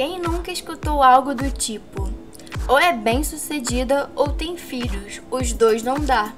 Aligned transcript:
Quem 0.00 0.18
nunca 0.18 0.50
escutou 0.50 1.02
algo 1.02 1.34
do 1.34 1.50
tipo: 1.50 2.08
ou 2.66 2.78
é 2.78 2.90
bem 2.90 3.22
sucedida 3.22 4.10
ou 4.16 4.28
tem 4.28 4.56
filhos, 4.56 5.20
os 5.30 5.52
dois 5.52 5.82
não 5.82 5.96
dá. 6.00 6.32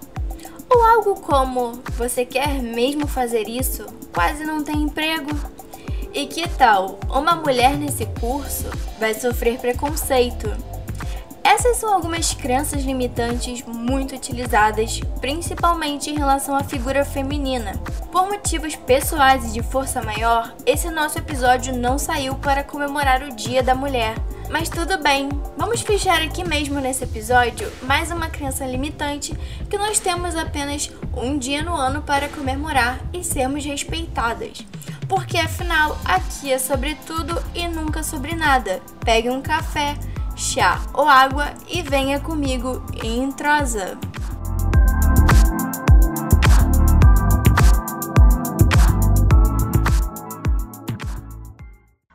Ou 0.68 0.82
algo 0.82 1.20
como: 1.20 1.80
você 1.96 2.26
quer 2.26 2.60
mesmo 2.60 3.06
fazer 3.06 3.48
isso? 3.48 3.86
Quase 4.12 4.44
não 4.44 4.64
tem 4.64 4.82
emprego. 4.82 5.30
E 6.12 6.26
que 6.26 6.48
tal? 6.48 6.98
Uma 7.08 7.36
mulher 7.36 7.78
nesse 7.78 8.04
curso 8.18 8.68
vai 8.98 9.14
sofrer 9.14 9.60
preconceito. 9.60 10.50
Essas 11.62 11.76
são 11.76 11.94
algumas 11.94 12.34
crenças 12.34 12.82
limitantes 12.82 13.62
muito 13.62 14.16
utilizadas, 14.16 14.98
principalmente 15.20 16.10
em 16.10 16.18
relação 16.18 16.56
à 16.56 16.64
figura 16.64 17.04
feminina. 17.04 17.74
Por 18.10 18.26
motivos 18.26 18.74
pessoais 18.74 19.44
e 19.44 19.52
de 19.52 19.62
força 19.62 20.02
maior, 20.02 20.52
esse 20.66 20.90
nosso 20.90 21.18
episódio 21.18 21.72
não 21.72 21.98
saiu 21.98 22.34
para 22.34 22.64
comemorar 22.64 23.22
o 23.22 23.36
Dia 23.36 23.62
da 23.62 23.76
Mulher. 23.76 24.16
Mas 24.50 24.68
tudo 24.68 24.98
bem, 24.98 25.28
vamos 25.56 25.82
fechar 25.82 26.20
aqui 26.20 26.42
mesmo 26.42 26.80
nesse 26.80 27.04
episódio 27.04 27.72
mais 27.82 28.10
uma 28.10 28.28
crença 28.28 28.66
limitante 28.66 29.32
que 29.70 29.78
nós 29.78 30.00
temos 30.00 30.34
apenas 30.34 30.90
um 31.16 31.38
dia 31.38 31.62
no 31.62 31.76
ano 31.76 32.02
para 32.02 32.28
comemorar 32.28 32.98
e 33.12 33.22
sermos 33.22 33.64
respeitadas. 33.64 34.66
Porque 35.08 35.38
afinal, 35.38 35.96
aqui 36.04 36.52
é 36.52 36.58
sobre 36.58 36.96
tudo 37.06 37.40
e 37.54 37.68
nunca 37.68 38.02
sobre 38.02 38.34
nada. 38.34 38.80
Pegue 39.04 39.30
um 39.30 39.40
café 39.40 39.96
chá 40.36 40.80
ou 40.92 41.08
água 41.08 41.52
e 41.68 41.82
venha 41.82 42.20
comigo 42.20 42.82
em 43.02 43.30
Trosa. 43.32 43.98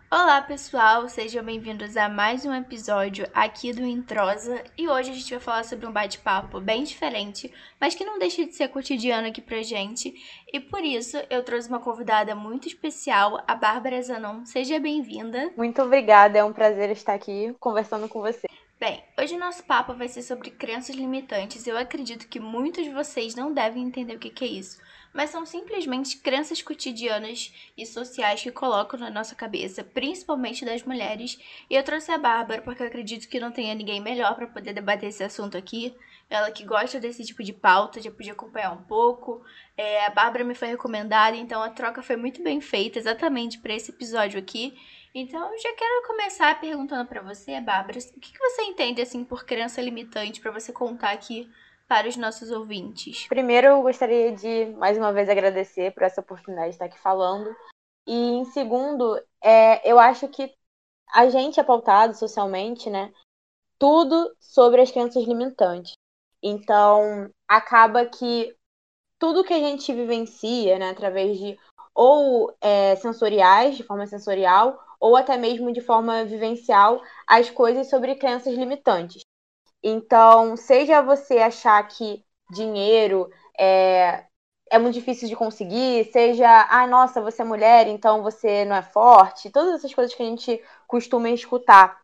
Olá 0.10 0.42
pessoal, 0.42 1.10
sejam 1.10 1.44
bem-vindos 1.44 1.98
a 1.98 2.08
mais 2.08 2.46
um 2.46 2.54
episódio 2.54 3.28
aqui 3.34 3.74
do 3.74 3.86
Introsa 3.86 4.64
e 4.78 4.88
hoje 4.88 5.12
a 5.12 5.14
gente 5.14 5.32
vai 5.32 5.40
falar 5.42 5.66
sobre 5.66 5.86
um 5.86 5.92
bate-papo 5.92 6.62
bem 6.62 6.86
diferente, 6.86 7.54
mas 7.78 7.94
que 7.94 8.06
não 8.06 8.18
deixa 8.18 8.46
de 8.46 8.54
ser 8.54 8.70
cotidiano 8.70 9.28
aqui 9.28 9.42
pra 9.42 9.62
gente 9.62 10.16
e 10.54 10.62
por 10.62 10.82
isso 10.82 11.18
eu 11.30 11.44
trouxe 11.44 11.68
uma 11.68 11.82
convidada 11.82 12.34
muito 12.34 12.70
especial, 12.70 13.44
a 13.46 13.54
Bárbara 13.54 14.02
Zanon. 14.02 14.46
Seja 14.46 14.80
bem-vinda. 14.80 15.52
Muito 15.58 15.82
obrigada, 15.82 16.40
é 16.40 16.44
um 16.44 16.54
prazer 16.54 16.90
estar 16.90 17.14
aqui 17.14 17.54
conversando 17.60 18.08
com 18.08 18.22
você. 18.22 18.48
Bem, 18.80 19.04
hoje 19.20 19.36
nosso 19.36 19.66
papo 19.66 19.94
vai 19.94 20.08
ser 20.08 20.22
sobre 20.22 20.52
crenças 20.52 20.96
limitantes. 20.96 21.68
Eu 21.68 21.78
acredito 21.78 22.30
que 22.30 22.40
muitos 22.40 22.86
de 22.86 22.92
vocês 22.92 23.36
não 23.36 23.54
devem 23.54 23.84
entender 23.84 24.16
o 24.16 24.20
que 24.20 24.46
é 24.46 24.48
isso 24.48 24.87
mas 25.18 25.32
são 25.32 25.48
simplesmente 25.48 26.20
crenças 26.20 26.62
cotidianas 26.62 27.52
e 27.76 27.88
sociais 27.88 28.44
que 28.44 28.52
colocam 28.52 29.00
na 29.00 29.10
nossa 29.10 29.34
cabeça, 29.34 29.84
principalmente 29.84 30.64
das 30.64 30.84
mulheres. 30.84 31.40
E 31.68 31.74
eu 31.74 31.82
trouxe 31.82 32.12
a 32.12 32.20
Bárbara 32.20 32.62
porque 32.62 32.84
eu 32.84 32.88
acredito 32.88 33.28
que 33.28 33.40
não 33.40 33.52
tenha 33.52 33.74
ninguém 33.74 34.00
melhor 34.00 34.36
para 34.36 34.46
poder 34.46 34.74
debater 34.74 35.10
esse 35.10 35.24
assunto 35.24 35.58
aqui. 35.58 35.92
Ela 36.30 36.52
que 36.52 36.64
gosta 36.64 37.00
desse 37.00 37.26
tipo 37.26 37.44
de 37.44 37.52
pauta, 37.52 38.00
já 38.00 38.12
podia 38.12 38.34
acompanhar 38.34 38.72
um 38.72 38.84
pouco. 38.84 39.44
É, 39.76 40.06
a 40.06 40.12
Bárbara 40.12 40.44
me 40.44 40.54
foi 40.54 40.68
recomendada, 40.68 41.36
então 41.36 41.64
a 41.64 41.72
troca 41.72 42.04
foi 42.04 42.16
muito 42.16 42.44
bem 42.44 42.62
feita, 42.62 43.00
exatamente 43.00 43.58
para 43.58 43.74
esse 43.74 43.90
episódio 43.90 44.38
aqui. 44.38 44.78
Então, 45.16 45.50
já 45.58 45.74
quero 45.74 46.06
começar 46.06 46.62
perguntando 46.62 47.10
para 47.10 47.24
você, 47.24 47.60
Bárbara, 47.60 47.98
o 47.98 48.20
que, 48.20 48.34
que 48.34 48.38
você 48.38 48.62
entende 48.62 49.02
assim 49.02 49.24
por 49.24 49.46
crença 49.46 49.82
limitante 49.82 50.40
para 50.40 50.52
você 50.52 50.72
contar 50.72 51.10
aqui 51.10 51.50
para 51.88 52.08
os 52.08 52.18
nossos 52.18 52.52
ouvintes? 52.52 53.28
Primeiro, 53.28 53.68
eu 53.68 53.82
gostaria 53.82 54.36
de 54.36 54.68
mais 54.78 54.98
uma 54.98 55.14
vez 55.14 55.30
agradecer 55.30 55.94
por 55.94 56.04
essa 56.04 56.22
oportunidade 56.22 56.70
de 56.70 56.76
estar 56.76 56.86
aqui 56.86 57.00
falando. 57.00 57.56
E 58.06 58.14
em 58.14 58.46
segundo, 58.46 59.20
é, 59.42 59.90
eu 59.90 60.00
acho 60.00 60.28
que 60.28 60.54
a 61.14 61.30
gente 61.30 61.60
é 61.60 61.64
pautado 61.64 62.14
socialmente, 62.16 62.90
né? 62.90 63.14
Tudo 63.80 64.36
sobre 64.40 64.82
as 64.82 64.92
crenças 64.92 65.24
limitantes. 65.24 65.94
Então, 66.42 67.30
acaba 67.48 68.06
que 68.06 68.56
tudo 69.20 69.44
que 69.44 69.54
a 69.54 69.60
gente 69.60 69.94
vivencia, 69.94 70.78
né, 70.78 70.90
através 70.90 71.38
de 71.38 71.58
ou 71.94 72.56
é, 72.62 72.96
sensoriais, 72.98 73.76
de 73.76 73.84
forma 73.84 74.06
sensorial, 74.06 74.80
ou 75.00 75.16
até 75.16 75.36
mesmo 75.36 75.74
de 75.74 75.82
forma 75.82 76.24
vivencial, 76.26 77.02
as 77.26 77.50
coisas 77.50 77.90
sobre 77.90 78.16
crenças 78.16 78.54
limitantes. 78.54 79.22
Então, 79.90 80.58
seja 80.58 81.02
você 81.02 81.38
achar 81.38 81.82
que 81.88 82.22
dinheiro 82.52 83.32
é, 83.58 84.26
é 84.70 84.78
muito 84.78 84.96
difícil 84.96 85.30
de 85.30 85.36
conseguir, 85.36 86.12
seja, 86.12 86.68
ah, 86.70 86.86
nossa, 86.86 87.22
você 87.22 87.42
é 87.42 87.46
mulher, 87.46 87.88
então 87.88 88.22
você 88.22 88.66
não 88.66 88.76
é 88.76 88.82
forte, 88.82 89.50
todas 89.50 89.76
essas 89.76 89.94
coisas 89.94 90.14
que 90.14 90.22
a 90.22 90.26
gente 90.26 90.62
costuma 90.90 91.30
escutar. 91.30 92.02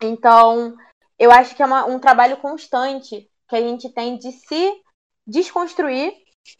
Então, 0.00 0.76
eu 1.18 1.32
acho 1.32 1.56
que 1.56 1.62
é 1.62 1.66
uma, 1.66 1.86
um 1.86 1.98
trabalho 1.98 2.36
constante 2.36 3.28
que 3.48 3.56
a 3.56 3.60
gente 3.60 3.88
tem 3.88 4.16
de 4.16 4.30
se 4.30 4.80
desconstruir, 5.26 6.14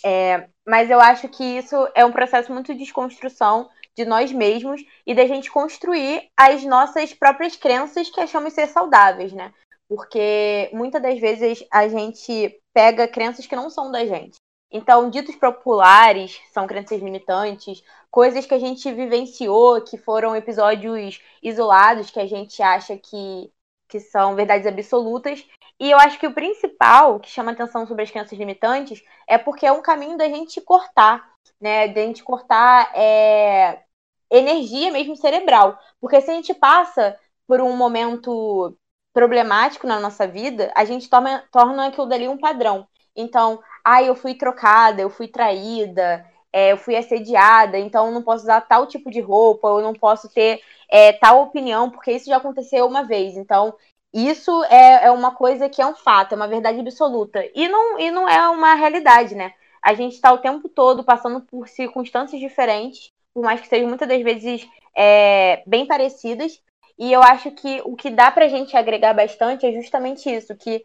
é, 0.05 0.49
mas 0.67 0.91
eu 0.91 1.01
acho 1.01 1.29
que 1.29 1.45
isso 1.45 1.89
é 1.95 2.05
um 2.05 2.11
processo 2.11 2.53
muito 2.53 2.73
de 2.73 2.81
desconstrução 2.81 3.71
de 3.97 4.05
nós 4.05 4.33
mesmos 4.33 4.83
e 5.07 5.15
da 5.15 5.25
gente 5.25 5.53
construir 5.53 6.29
as 6.37 6.65
nossas 6.65 7.15
próprias 7.15 7.55
crenças 7.55 8.11
que 8.11 8.21
achamos 8.21 8.55
ser 8.55 8.67
saudáveis, 8.67 9.33
né? 9.33 9.55
Porque 9.89 10.71
muitas 10.73 11.01
das 11.01 11.19
vezes 11.19 11.67
a 11.71 11.89
gente 11.89 12.61
pega 12.75 13.09
crenças 13.09 13.47
que 13.47 13.57
não 13.57 13.71
são 13.71 13.91
da 13.91 14.05
gente. 14.05 14.37
Então, 14.71 15.09
ditos 15.09 15.35
populares 15.37 16.39
são 16.53 16.67
crenças 16.67 17.01
limitantes, 17.01 17.83
coisas 18.11 18.45
que 18.45 18.53
a 18.53 18.59
gente 18.59 18.93
vivenciou, 18.93 19.81
que 19.81 19.97
foram 19.97 20.37
episódios 20.37 21.21
isolados, 21.43 22.11
que 22.11 22.21
a 22.21 22.27
gente 22.27 22.63
acha 22.63 22.97
que, 22.99 23.51
que 23.89 23.99
são 23.99 24.35
verdades 24.37 24.67
absolutas. 24.67 25.47
E 25.81 25.91
eu 25.91 25.99
acho 25.99 26.19
que 26.19 26.27
o 26.27 26.35
principal 26.35 27.19
que 27.19 27.31
chama 27.31 27.53
atenção 27.53 27.87
sobre 27.87 28.03
as 28.03 28.11
crenças 28.11 28.39
limitantes 28.39 29.03
é 29.27 29.39
porque 29.39 29.65
é 29.65 29.73
um 29.73 29.81
caminho 29.81 30.19
da 30.19 30.27
gente 30.29 30.61
cortar, 30.61 31.33
né? 31.61 31.89
Da 31.89 32.03
gente 32.03 32.23
cortar 32.23 32.93
é, 32.95 33.83
energia 34.31 34.93
mesmo 34.93 35.17
cerebral. 35.17 35.79
Porque 36.01 36.21
se 36.21 36.31
a 36.31 36.35
gente 36.35 36.53
passa 36.53 37.19
por 37.47 37.61
um 37.63 37.75
momento 37.77 38.77
problemático 39.13 39.87
na 39.87 40.01
nossa 40.01 40.27
vida, 40.27 40.73
a 40.75 40.85
gente 40.85 41.09
torna, 41.09 41.45
torna 41.51 41.87
aquilo 41.87 42.07
dali 42.07 42.29
um 42.29 42.39
padrão. 42.39 42.87
Então, 43.17 43.61
ah, 43.85 44.03
eu 44.03 44.15
fui 44.15 44.35
trocada, 44.35 45.03
eu 45.03 45.11
fui 45.11 45.27
traída, 45.29 46.25
é, 46.53 46.73
eu 46.73 46.77
fui 46.77 46.97
assediada, 46.97 47.79
então 47.79 48.07
eu 48.07 48.13
não 48.13 48.23
posso 48.23 48.45
usar 48.45 48.61
tal 48.63 48.87
tipo 48.87 49.11
de 49.11 49.21
roupa, 49.21 49.69
eu 49.69 49.81
não 49.83 49.93
posso 49.95 50.29
ter 50.29 50.61
é, 50.89 51.13
tal 51.13 51.43
opinião, 51.43 51.91
porque 51.91 52.13
isso 52.13 52.27
já 52.27 52.37
aconteceu 52.37 52.87
uma 52.87 53.03
vez. 53.05 53.37
Então, 53.37 53.75
isso 54.13 54.65
é, 54.65 55.07
é 55.07 55.11
uma 55.11 55.35
coisa 55.35 55.69
que 55.69 55.83
é 55.83 55.87
um 55.87 55.95
fato, 55.95 56.33
é 56.33 56.37
uma 56.37 56.49
verdade 56.49 56.81
absoluta. 56.81 57.45
E 57.55 57.69
não, 57.69 57.99
e 57.99 58.11
não 58.11 58.29
é 58.29 58.49
uma 58.49 58.75
realidade, 58.75 59.35
né? 59.35 59.53
A 59.83 59.95
gente 59.95 60.15
está 60.15 60.33
o 60.33 60.39
tempo 60.39 60.69
todo 60.69 61.05
passando 61.05 61.41
por 61.41 61.69
circunstâncias 61.69 62.41
diferentes, 62.41 63.13
por 63.35 63.43
mais 63.45 63.61
que 63.61 63.69
sejam 63.69 63.89
muitas 63.89 64.09
das 64.09 64.23
vezes 64.23 64.69
é, 64.97 65.63
bem 65.67 65.87
parecidas, 65.87 66.61
e 66.99 67.13
eu 67.13 67.23
acho 67.23 67.51
que 67.53 67.81
o 67.85 67.95
que 67.95 68.11
dá 68.11 68.31
pra 68.31 68.49
gente 68.49 68.77
agregar 68.77 69.15
bastante 69.15 69.65
é 69.65 69.73
justamente 69.73 70.29
isso, 70.29 70.57
que 70.57 70.85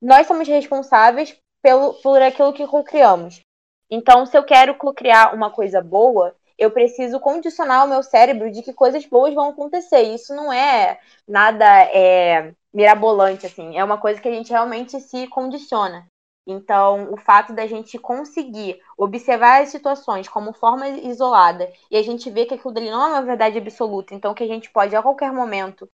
nós 0.00 0.26
somos 0.26 0.48
responsáveis 0.48 1.36
pelo, 1.62 1.94
por 1.94 2.20
aquilo 2.20 2.52
que 2.52 2.66
co-criamos. 2.66 3.40
Então, 3.90 4.24
se 4.24 4.36
eu 4.36 4.42
quero 4.42 4.74
co-criar 4.74 5.34
uma 5.34 5.50
coisa 5.50 5.82
boa, 5.82 6.34
eu 6.58 6.70
preciso 6.70 7.20
condicionar 7.20 7.84
o 7.84 7.88
meu 7.88 8.02
cérebro 8.02 8.50
de 8.50 8.62
que 8.62 8.72
coisas 8.72 9.04
boas 9.04 9.34
vão 9.34 9.50
acontecer. 9.50 10.02
Isso 10.02 10.34
não 10.34 10.52
é 10.52 10.98
nada 11.28 11.66
é, 11.92 12.54
mirabolante, 12.72 13.46
assim. 13.46 13.76
É 13.76 13.84
uma 13.84 13.98
coisa 13.98 14.20
que 14.20 14.28
a 14.28 14.32
gente 14.32 14.50
realmente 14.50 14.98
se 15.00 15.26
condiciona. 15.28 16.06
Então, 16.46 17.12
o 17.12 17.16
fato 17.16 17.52
da 17.52 17.66
gente 17.66 17.98
conseguir 17.98 18.80
observar 18.98 19.62
as 19.62 19.68
situações 19.68 20.28
como 20.28 20.52
forma 20.52 20.88
isolada 20.88 21.70
e 21.90 21.96
a 21.96 22.02
gente 22.02 22.28
ver 22.30 22.46
que 22.46 22.54
aquilo 22.54 22.74
dali 22.74 22.90
não 22.90 23.02
é 23.02 23.08
uma 23.10 23.22
verdade 23.22 23.58
absoluta, 23.58 24.14
então 24.14 24.34
que 24.34 24.42
a 24.42 24.46
gente 24.46 24.70
pode 24.70 24.94
a 24.96 25.02
qualquer 25.02 25.32
momento 25.32 25.88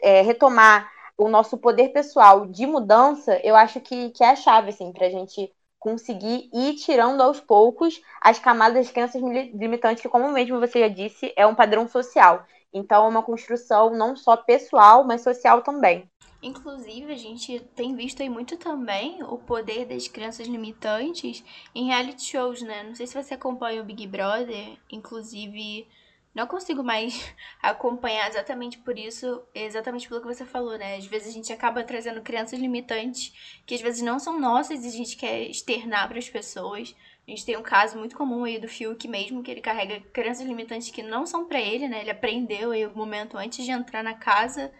é, 0.00 0.22
retomar 0.22 0.90
o 1.16 1.28
nosso 1.28 1.58
poder 1.58 1.90
pessoal 1.90 2.46
de 2.46 2.66
mudança, 2.66 3.38
eu 3.44 3.54
acho 3.54 3.80
que, 3.80 4.10
que 4.10 4.24
é 4.24 4.30
a 4.30 4.36
chave, 4.36 4.70
assim, 4.70 4.92
para 4.92 5.06
a 5.06 5.10
gente 5.10 5.52
conseguir 5.78 6.48
ir 6.52 6.74
tirando 6.76 7.20
aos 7.20 7.40
poucos 7.40 8.00
as 8.20 8.38
camadas 8.38 8.86
de 8.86 8.92
crenças 8.92 9.20
limitantes, 9.20 10.02
que, 10.02 10.08
como 10.08 10.30
mesmo 10.32 10.58
você 10.58 10.80
já 10.80 10.88
disse, 10.88 11.32
é 11.36 11.46
um 11.46 11.54
padrão 11.54 11.86
social. 11.86 12.44
Então, 12.72 13.04
é 13.04 13.08
uma 13.08 13.22
construção 13.22 13.90
não 13.90 14.16
só 14.16 14.36
pessoal, 14.36 15.04
mas 15.04 15.22
social 15.22 15.62
também. 15.62 16.10
Inclusive, 16.44 17.10
a 17.10 17.16
gente 17.16 17.58
tem 17.74 17.96
visto 17.96 18.20
aí 18.22 18.28
muito 18.28 18.58
também 18.58 19.22
o 19.22 19.38
poder 19.38 19.86
das 19.86 20.06
crianças 20.06 20.46
limitantes 20.46 21.42
em 21.74 21.86
reality 21.86 22.22
shows, 22.22 22.60
né? 22.60 22.82
Não 22.82 22.94
sei 22.94 23.06
se 23.06 23.14
você 23.14 23.32
acompanha 23.32 23.80
o 23.80 23.84
Big 23.84 24.06
Brother, 24.06 24.76
inclusive 24.92 25.88
não 26.34 26.46
consigo 26.46 26.84
mais 26.84 27.32
acompanhar 27.62 28.28
exatamente 28.28 28.76
por 28.76 28.98
isso, 28.98 29.42
exatamente 29.54 30.06
pelo 30.06 30.20
que 30.20 30.26
você 30.26 30.44
falou, 30.44 30.76
né? 30.76 30.96
Às 30.96 31.06
vezes 31.06 31.28
a 31.28 31.32
gente 31.32 31.50
acaba 31.50 31.82
trazendo 31.82 32.20
crianças 32.20 32.60
limitantes 32.60 33.32
que 33.64 33.74
às 33.74 33.80
vezes 33.80 34.02
não 34.02 34.18
são 34.18 34.38
nossas 34.38 34.84
e 34.84 34.88
a 34.88 34.90
gente 34.90 35.16
quer 35.16 35.48
externar 35.48 36.08
para 36.08 36.18
as 36.18 36.28
pessoas. 36.28 36.94
A 37.26 37.30
gente 37.30 37.46
tem 37.46 37.56
um 37.56 37.62
caso 37.62 37.96
muito 37.96 38.14
comum 38.14 38.44
aí 38.44 38.58
do 38.58 38.68
Fiuk 38.68 39.08
mesmo, 39.08 39.42
que 39.42 39.50
ele 39.50 39.62
carrega 39.62 39.98
crianças 40.12 40.46
limitantes 40.46 40.90
que 40.90 41.02
não 41.02 41.24
são 41.24 41.46
para 41.46 41.58
ele, 41.58 41.88
né? 41.88 42.02
Ele 42.02 42.10
aprendeu 42.10 42.72
aí 42.72 42.84
o 42.84 42.94
momento 42.94 43.38
antes 43.38 43.64
de 43.64 43.70
entrar 43.70 44.04
na 44.04 44.12
casa 44.12 44.70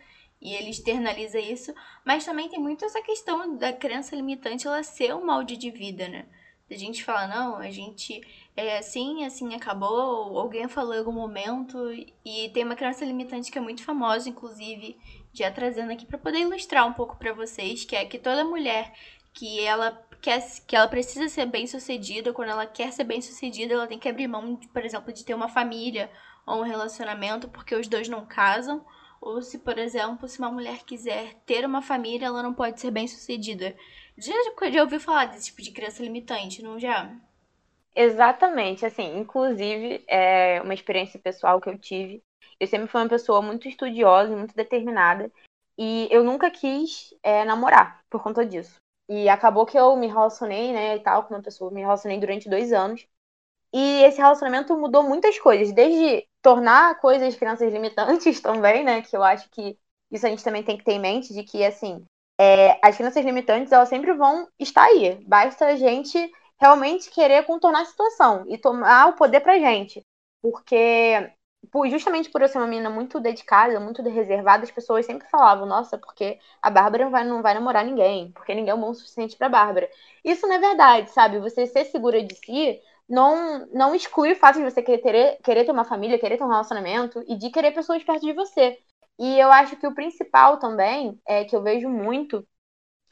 e 0.44 0.54
ele 0.54 0.68
externaliza 0.68 1.40
isso. 1.40 1.74
Mas 2.04 2.24
também 2.24 2.48
tem 2.50 2.60
muito 2.60 2.84
essa 2.84 3.00
questão 3.00 3.56
da 3.56 3.72
criança 3.72 4.14
limitante 4.14 4.66
ela 4.66 4.82
ser 4.82 5.14
um 5.14 5.24
molde 5.24 5.56
de 5.56 5.70
vida, 5.70 6.06
né? 6.06 6.26
A 6.70 6.74
gente 6.76 7.02
fala, 7.02 7.26
não, 7.26 7.56
a 7.56 7.70
gente 7.70 8.20
é 8.56 8.78
assim, 8.78 9.24
assim 9.24 9.54
acabou, 9.54 10.38
alguém 10.38 10.68
falou 10.68 10.94
em 10.94 10.98
algum 10.98 11.12
momento, 11.12 11.78
e 12.24 12.48
tem 12.50 12.64
uma 12.64 12.76
criança 12.76 13.04
limitante 13.04 13.50
que 13.50 13.58
é 13.58 13.60
muito 13.60 13.82
famosa, 13.82 14.28
inclusive, 14.28 14.98
já 15.32 15.50
trazendo 15.50 15.92
aqui 15.92 16.06
para 16.06 16.18
poder 16.18 16.40
ilustrar 16.40 16.86
um 16.86 16.92
pouco 16.92 17.16
para 17.16 17.32
vocês, 17.32 17.84
que 17.84 17.94
é 17.94 18.04
que 18.04 18.18
toda 18.18 18.44
mulher 18.44 18.92
que 19.32 19.60
ela 19.60 19.90
quer, 20.22 20.40
que 20.66 20.74
ela 20.74 20.88
precisa 20.88 21.28
ser 21.28 21.46
bem 21.46 21.66
sucedida, 21.66 22.32
quando 22.32 22.50
ela 22.50 22.66
quer 22.66 22.92
ser 22.92 23.04
bem 23.04 23.20
sucedida, 23.20 23.74
ela 23.74 23.86
tem 23.86 23.98
que 23.98 24.08
abrir 24.08 24.26
mão, 24.26 24.56
por 24.56 24.84
exemplo, 24.84 25.12
de 25.12 25.24
ter 25.24 25.34
uma 25.34 25.48
família 25.48 26.10
ou 26.46 26.60
um 26.60 26.64
relacionamento, 26.64 27.48
porque 27.48 27.74
os 27.74 27.88
dois 27.88 28.08
não 28.08 28.24
casam. 28.24 28.84
Ou 29.24 29.40
se, 29.40 29.58
por 29.58 29.78
exemplo, 29.78 30.28
se 30.28 30.38
uma 30.38 30.52
mulher 30.52 30.84
quiser 30.84 31.32
ter 31.46 31.64
uma 31.64 31.80
família, 31.80 32.26
ela 32.26 32.42
não 32.42 32.52
pode 32.52 32.78
ser 32.78 32.90
bem 32.90 33.08
sucedida. 33.08 33.74
Já, 34.18 34.34
já 34.70 34.82
ouviu 34.82 35.00
falar 35.00 35.24
desse 35.24 35.46
tipo 35.46 35.62
de 35.62 35.72
criança 35.72 36.02
limitante, 36.02 36.62
não 36.62 36.78
já? 36.78 37.10
Exatamente, 37.96 38.84
assim, 38.84 39.16
inclusive 39.18 40.04
é 40.06 40.60
uma 40.60 40.74
experiência 40.74 41.18
pessoal 41.18 41.58
que 41.58 41.70
eu 41.70 41.78
tive. 41.78 42.22
Eu 42.60 42.66
sempre 42.66 42.86
fui 42.86 43.00
uma 43.00 43.08
pessoa 43.08 43.40
muito 43.40 43.66
estudiosa, 43.66 44.36
muito 44.36 44.54
determinada, 44.54 45.32
e 45.78 46.06
eu 46.10 46.22
nunca 46.22 46.50
quis 46.50 47.14
é, 47.22 47.46
namorar 47.46 48.04
por 48.10 48.22
conta 48.22 48.44
disso. 48.44 48.76
E 49.08 49.28
acabou 49.30 49.64
que 49.64 49.78
eu 49.78 49.96
me 49.96 50.06
relacionei, 50.06 50.70
né, 50.72 50.96
e 50.96 51.00
tal, 51.00 51.24
com 51.24 51.34
uma 51.34 51.42
pessoa, 51.42 51.70
me 51.70 51.80
relacionei 51.80 52.20
durante 52.20 52.48
dois 52.48 52.74
anos. 52.74 53.06
E 53.74 54.04
esse 54.04 54.18
relacionamento 54.18 54.76
mudou 54.78 55.02
muitas 55.02 55.38
coisas, 55.38 55.74
desde 55.74 56.26
tornar 56.42 57.00
coisas 57.00 57.34
crianças 57.36 57.72
limitantes 57.72 58.40
também, 58.42 58.84
né, 58.84 59.02
que 59.02 59.16
eu 59.16 59.22
acho 59.24 59.50
que 59.50 59.78
isso 60.12 60.26
a 60.26 60.30
gente 60.30 60.44
também 60.44 60.62
tem 60.62 60.78
que 60.78 60.84
ter 60.84 60.92
em 60.92 61.00
mente, 61.00 61.34
de 61.34 61.42
que, 61.42 61.64
assim, 61.64 62.04
é, 62.40 62.78
as 62.86 62.96
crianças 62.96 63.24
limitantes, 63.24 63.72
elas 63.72 63.88
sempre 63.88 64.12
vão 64.14 64.48
estar 64.58 64.84
aí. 64.84 65.16
Basta 65.26 65.66
a 65.66 65.76
gente 65.76 66.18
realmente 66.60 67.10
querer 67.10 67.44
contornar 67.44 67.82
a 67.82 67.84
situação 67.86 68.44
e 68.48 68.56
tomar 68.58 69.08
o 69.08 69.14
poder 69.14 69.40
pra 69.40 69.58
gente. 69.58 70.02
Porque 70.42 71.32
justamente 71.90 72.30
por 72.30 72.42
eu 72.42 72.48
ser 72.48 72.58
uma 72.58 72.66
menina 72.66 72.90
muito 72.90 73.18
dedicada, 73.20 73.80
muito 73.80 74.02
reservada, 74.02 74.64
as 74.64 74.70
pessoas 74.70 75.06
sempre 75.06 75.28
falavam, 75.28 75.66
nossa, 75.66 75.98
porque 75.98 76.38
a 76.62 76.70
Bárbara 76.70 77.04
não 77.04 77.10
vai, 77.10 77.24
não 77.24 77.42
vai 77.42 77.54
namorar 77.54 77.84
ninguém, 77.84 78.30
porque 78.32 78.54
ninguém 78.54 78.72
é 78.72 78.76
bom 78.76 78.90
o 78.90 78.94
suficiente 78.94 79.36
pra 79.36 79.48
Bárbara. 79.48 79.88
Isso 80.24 80.46
não 80.46 80.54
é 80.54 80.58
verdade, 80.58 81.10
sabe? 81.10 81.38
Você 81.40 81.66
ser 81.66 81.84
segura 81.86 82.22
de 82.22 82.34
si 82.36 82.80
não, 83.08 83.66
não 83.66 83.94
exclui 83.94 84.32
o 84.32 84.36
fato 84.36 84.58
de 84.58 84.64
você 84.64 84.82
querer 84.82 84.98
ter, 84.98 85.38
querer 85.42 85.64
ter 85.64 85.72
uma 85.72 85.84
família, 85.84 86.18
querer 86.18 86.36
ter 86.36 86.44
um 86.44 86.48
relacionamento 86.48 87.22
e 87.26 87.36
de 87.36 87.50
querer 87.50 87.72
pessoas 87.72 88.02
perto 88.02 88.22
de 88.22 88.32
você. 88.32 88.78
E 89.18 89.38
eu 89.38 89.52
acho 89.52 89.76
que 89.76 89.86
o 89.86 89.94
principal 89.94 90.58
também, 90.58 91.20
é 91.26 91.44
que 91.44 91.54
eu 91.54 91.62
vejo 91.62 91.88
muito, 91.88 92.46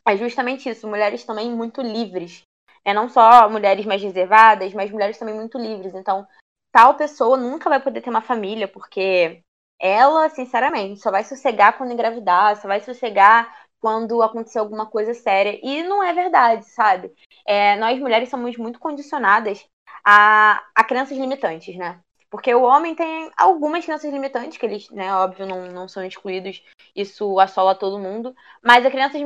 é 0.06 0.16
justamente 0.16 0.68
isso, 0.68 0.88
mulheres 0.88 1.24
também 1.24 1.50
muito 1.50 1.80
livres. 1.80 2.42
É 2.84 2.92
não 2.92 3.08
só 3.08 3.48
mulheres 3.48 3.86
mais 3.86 4.02
reservadas, 4.02 4.74
mas 4.74 4.90
mulheres 4.90 5.18
também 5.18 5.34
muito 5.34 5.58
livres. 5.58 5.94
Então, 5.94 6.26
tal 6.72 6.94
pessoa 6.94 7.36
nunca 7.36 7.70
vai 7.70 7.80
poder 7.80 8.00
ter 8.00 8.10
uma 8.10 8.22
família, 8.22 8.66
porque 8.66 9.42
ela, 9.78 10.28
sinceramente, 10.30 11.00
só 11.00 11.10
vai 11.10 11.22
sossegar 11.22 11.76
quando 11.76 11.92
engravidar, 11.92 12.56
só 12.56 12.66
vai 12.66 12.80
sossegar 12.80 13.54
quando 13.80 14.22
acontecer 14.22 14.58
alguma 14.58 14.86
coisa 14.86 15.14
séria. 15.14 15.58
E 15.62 15.82
não 15.82 16.02
é 16.02 16.12
verdade, 16.12 16.64
sabe? 16.66 17.12
É, 17.46 17.76
nós 17.76 17.98
mulheres 18.00 18.28
somos 18.28 18.56
muito 18.56 18.78
condicionadas 18.80 19.64
a, 20.04 20.62
a 20.75 20.84
crenças 20.84 21.16
limitantes, 21.16 21.76
né? 21.76 22.00
Porque 22.31 22.54
o 22.54 22.62
homem 22.62 22.94
tem 22.94 23.31
algumas 23.37 23.84
crenças 23.84 24.10
limitantes, 24.10 24.56
que 24.56 24.64
eles, 24.64 24.88
né, 24.88 25.14
óbvio, 25.14 25.46
não, 25.46 25.66
não 25.70 25.87
são 25.87 26.02
excluídos, 26.02 26.64
isso 26.96 27.38
assola 27.38 27.75
todo 27.75 27.99
mundo. 27.99 28.34
Mas 28.62 28.87
as 28.87 28.90
crenças 28.90 29.20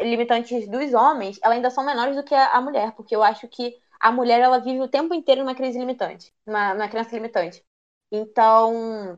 limitantes 0.00 0.68
dos 0.68 0.92
homens, 0.92 1.38
elas 1.42 1.56
ainda 1.56 1.70
são 1.70 1.84
menores 1.84 2.16
do 2.16 2.24
que 2.24 2.34
a, 2.34 2.50
a 2.50 2.60
mulher, 2.60 2.92
porque 2.96 3.14
eu 3.14 3.22
acho 3.22 3.46
que 3.46 3.78
a 4.00 4.10
mulher 4.10 4.40
ela 4.40 4.58
vive 4.58 4.80
o 4.80 4.88
tempo 4.88 5.14
inteiro 5.14 5.42
numa 5.42 5.54
crise 5.54 5.78
limitante, 5.78 6.34
numa, 6.44 6.74
numa 6.74 6.88
crença 6.88 7.14
limitante. 7.14 7.62
Então, 8.10 9.14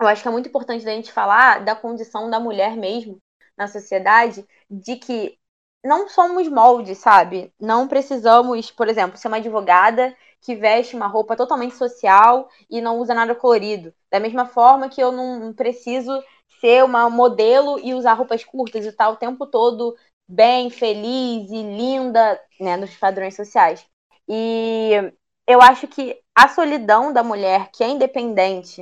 eu 0.00 0.08
acho 0.08 0.22
que 0.22 0.28
é 0.28 0.30
muito 0.32 0.48
importante 0.48 0.88
a 0.88 0.92
gente 0.92 1.12
falar 1.12 1.64
da 1.64 1.76
condição 1.76 2.28
da 2.28 2.40
mulher 2.40 2.76
mesmo 2.76 3.22
na 3.56 3.68
sociedade, 3.68 4.44
de 4.68 4.96
que 4.96 5.38
não 5.84 6.08
somos 6.08 6.48
moldes, 6.48 6.98
sabe? 6.98 7.52
Não 7.60 7.86
precisamos, 7.86 8.70
por 8.70 8.88
exemplo, 8.88 9.18
ser 9.18 9.28
uma 9.28 9.36
advogada 9.36 10.16
que 10.40 10.56
veste 10.56 10.96
uma 10.96 11.06
roupa 11.06 11.36
totalmente 11.36 11.74
social 11.74 12.48
e 12.70 12.80
não 12.80 12.98
usa 12.98 13.14
nada 13.14 13.34
colorido. 13.34 13.92
Da 14.10 14.18
mesma 14.18 14.46
forma 14.46 14.88
que 14.88 15.00
eu 15.00 15.12
não 15.12 15.52
preciso 15.52 16.22
ser 16.60 16.84
uma 16.84 17.10
modelo 17.10 17.78
e 17.78 17.94
usar 17.94 18.14
roupas 18.14 18.44
curtas 18.44 18.84
e 18.86 18.92
tal 18.92 19.12
o 19.12 19.16
tempo 19.16 19.46
todo 19.46 19.96
bem, 20.26 20.70
feliz 20.70 21.50
e 21.50 21.62
linda, 21.62 22.40
né, 22.58 22.76
nos 22.76 22.96
padrões 22.96 23.36
sociais. 23.36 23.86
E 24.28 25.12
eu 25.46 25.60
acho 25.60 25.86
que 25.86 26.18
a 26.34 26.48
solidão 26.48 27.12
da 27.12 27.22
mulher 27.22 27.70
que 27.70 27.84
é 27.84 27.88
independente 27.88 28.80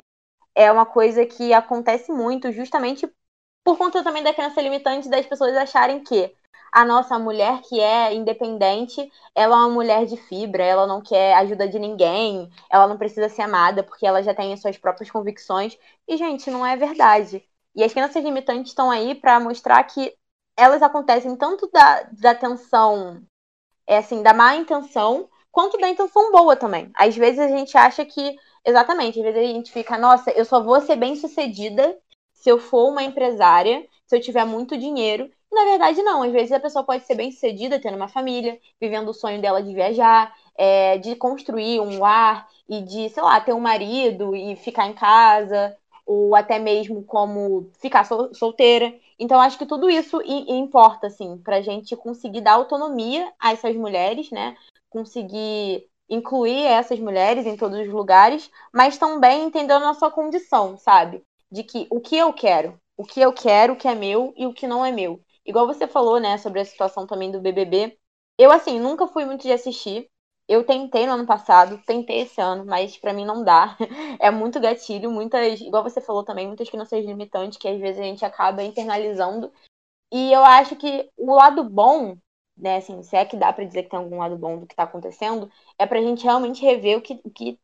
é 0.55 0.71
uma 0.71 0.85
coisa 0.85 1.25
que 1.25 1.53
acontece 1.53 2.11
muito 2.11 2.51
justamente 2.51 3.09
por 3.63 3.77
conta 3.77 4.03
também 4.03 4.23
da 4.23 4.33
crença 4.33 4.61
limitante 4.61 5.09
das 5.09 5.25
pessoas 5.25 5.55
acharem 5.55 6.03
que 6.03 6.33
a 6.73 6.83
nossa 6.83 7.19
mulher 7.19 7.61
que 7.61 7.79
é 7.79 8.13
independente, 8.15 9.11
ela 9.35 9.55
é 9.55 9.59
uma 9.59 9.69
mulher 9.69 10.05
de 10.07 10.17
fibra, 10.17 10.63
ela 10.63 10.87
não 10.87 11.01
quer 11.01 11.35
ajuda 11.35 11.67
de 11.67 11.77
ninguém, 11.77 12.49
ela 12.69 12.87
não 12.87 12.97
precisa 12.97 13.29
ser 13.29 13.43
amada 13.43 13.83
porque 13.83 14.05
ela 14.07 14.23
já 14.23 14.33
tem 14.33 14.51
as 14.51 14.59
suas 14.61 14.75
próprias 14.77 15.11
convicções. 15.11 15.77
E, 16.07 16.17
gente, 16.17 16.49
não 16.49 16.65
é 16.65 16.75
verdade. 16.75 17.47
E 17.75 17.83
as 17.83 17.93
crenças 17.93 18.23
limitantes 18.23 18.71
estão 18.71 18.89
aí 18.89 19.13
para 19.13 19.39
mostrar 19.39 19.83
que 19.83 20.15
elas 20.57 20.81
acontecem 20.81 21.35
tanto 21.35 21.69
da, 21.71 22.03
da 22.13 22.33
tensão, 22.35 23.21
é 23.87 23.97
assim, 23.97 24.23
da 24.23 24.33
má 24.33 24.55
intenção, 24.55 25.29
quanto 25.51 25.77
da 25.77 25.89
intenção 25.89 26.31
boa 26.31 26.55
também. 26.55 26.91
Às 26.95 27.15
vezes 27.15 27.39
a 27.39 27.47
gente 27.47 27.77
acha 27.77 28.05
que, 28.05 28.35
exatamente, 28.65 29.19
às 29.19 29.25
vezes 29.25 29.49
a 29.49 29.53
gente 29.53 29.71
fica, 29.71 29.97
nossa, 29.97 30.31
eu 30.31 30.45
só 30.45 30.61
vou 30.63 30.81
ser 30.81 30.95
bem 30.95 31.15
sucedida 31.15 31.97
se 32.33 32.49
eu 32.49 32.59
for 32.59 32.89
uma 32.89 33.03
empresária, 33.03 33.87
se 34.05 34.15
eu 34.15 34.21
tiver 34.21 34.45
muito 34.45 34.77
dinheiro. 34.77 35.31
Na 35.53 35.65
verdade, 35.65 36.01
não. 36.01 36.23
Às 36.23 36.31
vezes 36.31 36.51
a 36.51 36.59
pessoa 36.59 36.83
pode 36.83 37.05
ser 37.05 37.15
bem 37.15 37.31
sucedida 37.31 37.79
tendo 37.79 37.95
uma 37.95 38.07
família, 38.07 38.59
vivendo 38.81 39.09
o 39.09 39.13
sonho 39.13 39.39
dela 39.41 39.61
de 39.61 39.73
viajar, 39.73 40.33
é, 40.57 40.97
de 40.97 41.15
construir 41.15 41.79
um 41.79 41.99
lar 41.99 42.47
e 42.67 42.81
de, 42.81 43.09
sei 43.09 43.21
lá, 43.23 43.39
ter 43.39 43.53
um 43.53 43.59
marido 43.59 44.35
e 44.35 44.55
ficar 44.55 44.87
em 44.87 44.93
casa, 44.93 45.75
ou 46.05 46.35
até 46.35 46.57
mesmo 46.59 47.03
como 47.03 47.69
ficar 47.79 48.03
sol 48.03 48.33
solteira. 48.33 48.93
Então, 49.19 49.39
acho 49.39 49.57
que 49.57 49.65
tudo 49.65 49.89
isso 49.89 50.21
importa, 50.23 51.07
assim, 51.07 51.37
para 51.37 51.57
a 51.57 51.61
gente 51.61 51.95
conseguir 51.95 52.41
dar 52.41 52.53
autonomia 52.53 53.31
a 53.39 53.51
essas 53.53 53.75
mulheres, 53.75 54.31
né? 54.31 54.55
Conseguir 54.89 55.87
incluir 56.09 56.63
essas 56.65 56.99
mulheres 56.99 57.45
em 57.45 57.55
todos 57.55 57.79
os 57.79 57.87
lugares, 57.87 58.49
mas 58.73 58.97
também 58.97 59.43
entender 59.43 59.73
a 59.73 59.79
nossa 59.79 60.09
condição, 60.09 60.77
sabe? 60.77 61.23
De 61.51 61.63
que 61.63 61.87
o 61.91 61.99
que 62.01 62.17
eu 62.17 62.33
quero, 62.33 62.79
o 62.97 63.03
que 63.03 63.21
eu 63.21 63.31
quero, 63.33 63.73
o 63.73 63.75
que 63.75 63.87
é 63.87 63.95
meu 63.95 64.33
e 64.35 64.45
o 64.47 64.53
que 64.53 64.67
não 64.67 64.85
é 64.85 64.91
meu. 64.91 65.19
Igual 65.45 65.67
você 65.67 65.87
falou, 65.87 66.19
né, 66.19 66.37
sobre 66.37 66.59
a 66.59 66.65
situação 66.65 67.05
também 67.07 67.31
do 67.31 67.41
BBB. 67.41 67.97
Eu, 68.37 68.51
assim, 68.51 68.79
nunca 68.79 69.07
fui 69.07 69.25
muito 69.25 69.43
de 69.43 69.51
assistir, 69.51 70.09
eu 70.47 70.65
tentei 70.65 71.05
no 71.05 71.13
ano 71.13 71.25
passado, 71.25 71.81
tentei 71.85 72.21
esse 72.21 72.41
ano, 72.41 72.65
mas 72.65 72.97
para 72.97 73.13
mim 73.13 73.25
não 73.25 73.43
dá. 73.43 73.77
É 74.19 74.31
muito 74.31 74.59
gatilho, 74.59 75.11
muitas, 75.11 75.59
igual 75.61 75.83
você 75.83 76.01
falou 76.01 76.23
também, 76.23 76.47
muitas 76.47 76.69
crenças 76.69 77.05
limitantes 77.05 77.57
que 77.57 77.67
às 77.67 77.79
vezes 77.79 77.99
a 78.01 78.03
gente 78.03 78.25
acaba 78.25 78.63
internalizando. 78.63 79.51
E 80.11 80.31
eu 80.33 80.43
acho 80.45 80.75
que 80.75 81.09
o 81.17 81.33
lado 81.35 81.63
bom, 81.63 82.17
né, 82.57 82.77
assim, 82.77 83.01
se 83.03 83.15
é 83.15 83.25
que 83.25 83.37
dá 83.37 83.51
para 83.53 83.65
dizer 83.65 83.83
que 83.83 83.89
tem 83.89 83.99
algum 83.99 84.19
lado 84.19 84.37
bom 84.37 84.59
do 84.59 84.67
que 84.67 84.75
tá 84.75 84.83
acontecendo, 84.83 85.49
é 85.79 85.85
pra 85.87 86.01
gente 86.01 86.23
realmente 86.23 86.61
rever 86.61 86.97
o 86.97 87.01
que, 87.01 87.19
o 87.23 87.31
que 87.31 87.59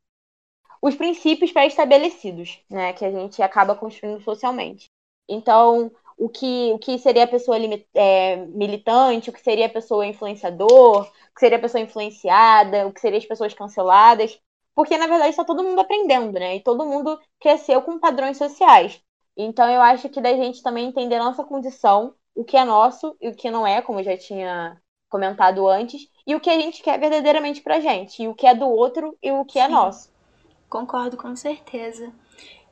os 0.82 0.96
princípios 0.96 1.52
pré-estabelecidos, 1.52 2.60
né, 2.70 2.94
que 2.94 3.06
a 3.06 3.12
gente 3.12 3.42
acaba 3.42 3.76
construindo 3.76 4.22
socialmente. 4.22 4.90
Então, 5.28 5.92
o 6.20 6.28
que, 6.28 6.74
o 6.74 6.78
que 6.78 7.00
seria 7.00 7.24
a 7.24 7.28
pessoa 7.28 7.58
é, 7.94 8.36
militante, 8.48 9.30
o 9.30 9.34
que 9.34 9.42
seria 9.42 9.68
a 9.68 9.70
pessoa 9.70 10.06
influenciador, 10.06 11.04
o 11.04 11.34
que 11.34 11.40
seria 11.40 11.58
a 11.58 11.62
pessoa 11.62 11.82
influenciada, 11.82 12.86
o 12.86 12.92
que 12.92 13.00
seria 13.00 13.18
as 13.18 13.26
pessoas 13.26 13.54
canceladas. 13.54 14.38
Porque, 14.76 14.98
na 14.98 15.08
verdade, 15.08 15.30
está 15.30 15.46
todo 15.46 15.64
mundo 15.64 15.80
aprendendo, 15.80 16.34
né? 16.34 16.58
E 16.58 16.64
todo 16.64 16.86
mundo 16.86 17.18
cresceu 17.40 17.82
com 17.82 17.98
padrões 18.00 18.38
sociais. 18.38 19.02
Então, 19.36 19.70
eu 19.70 19.82
acho 19.82 20.10
que 20.10 20.20
da 20.20 20.34
gente 20.34 20.62
também 20.62 20.88
entender 20.88 21.16
a 21.16 21.24
nossa 21.24 21.44
condição, 21.46 22.14
o 22.36 22.44
que 22.44 22.58
é 22.58 22.66
nosso 22.66 23.16
e 23.22 23.30
o 23.30 23.36
que 23.36 23.50
não 23.50 23.66
é, 23.66 23.82
como 23.82 24.02
eu 24.02 24.04
já 24.04 24.18
tinha 24.18 24.78
comentado 25.10 25.68
antes, 25.68 26.02
e 26.28 26.36
o 26.36 26.40
que 26.40 26.50
a 26.50 26.60
gente 26.60 26.84
quer 26.84 27.00
verdadeiramente 27.00 27.62
pra 27.62 27.80
gente, 27.80 28.22
e 28.22 28.28
o 28.28 28.36
que 28.36 28.46
é 28.46 28.54
do 28.54 28.70
outro 28.70 29.18
e 29.24 29.32
o 29.32 29.46
que 29.46 29.58
é 29.58 29.66
Sim. 29.66 29.72
é 29.72 29.74
nosso. 29.74 30.12
Concordo 30.70 31.18
com 31.18 31.36
certeza. 31.36 32.14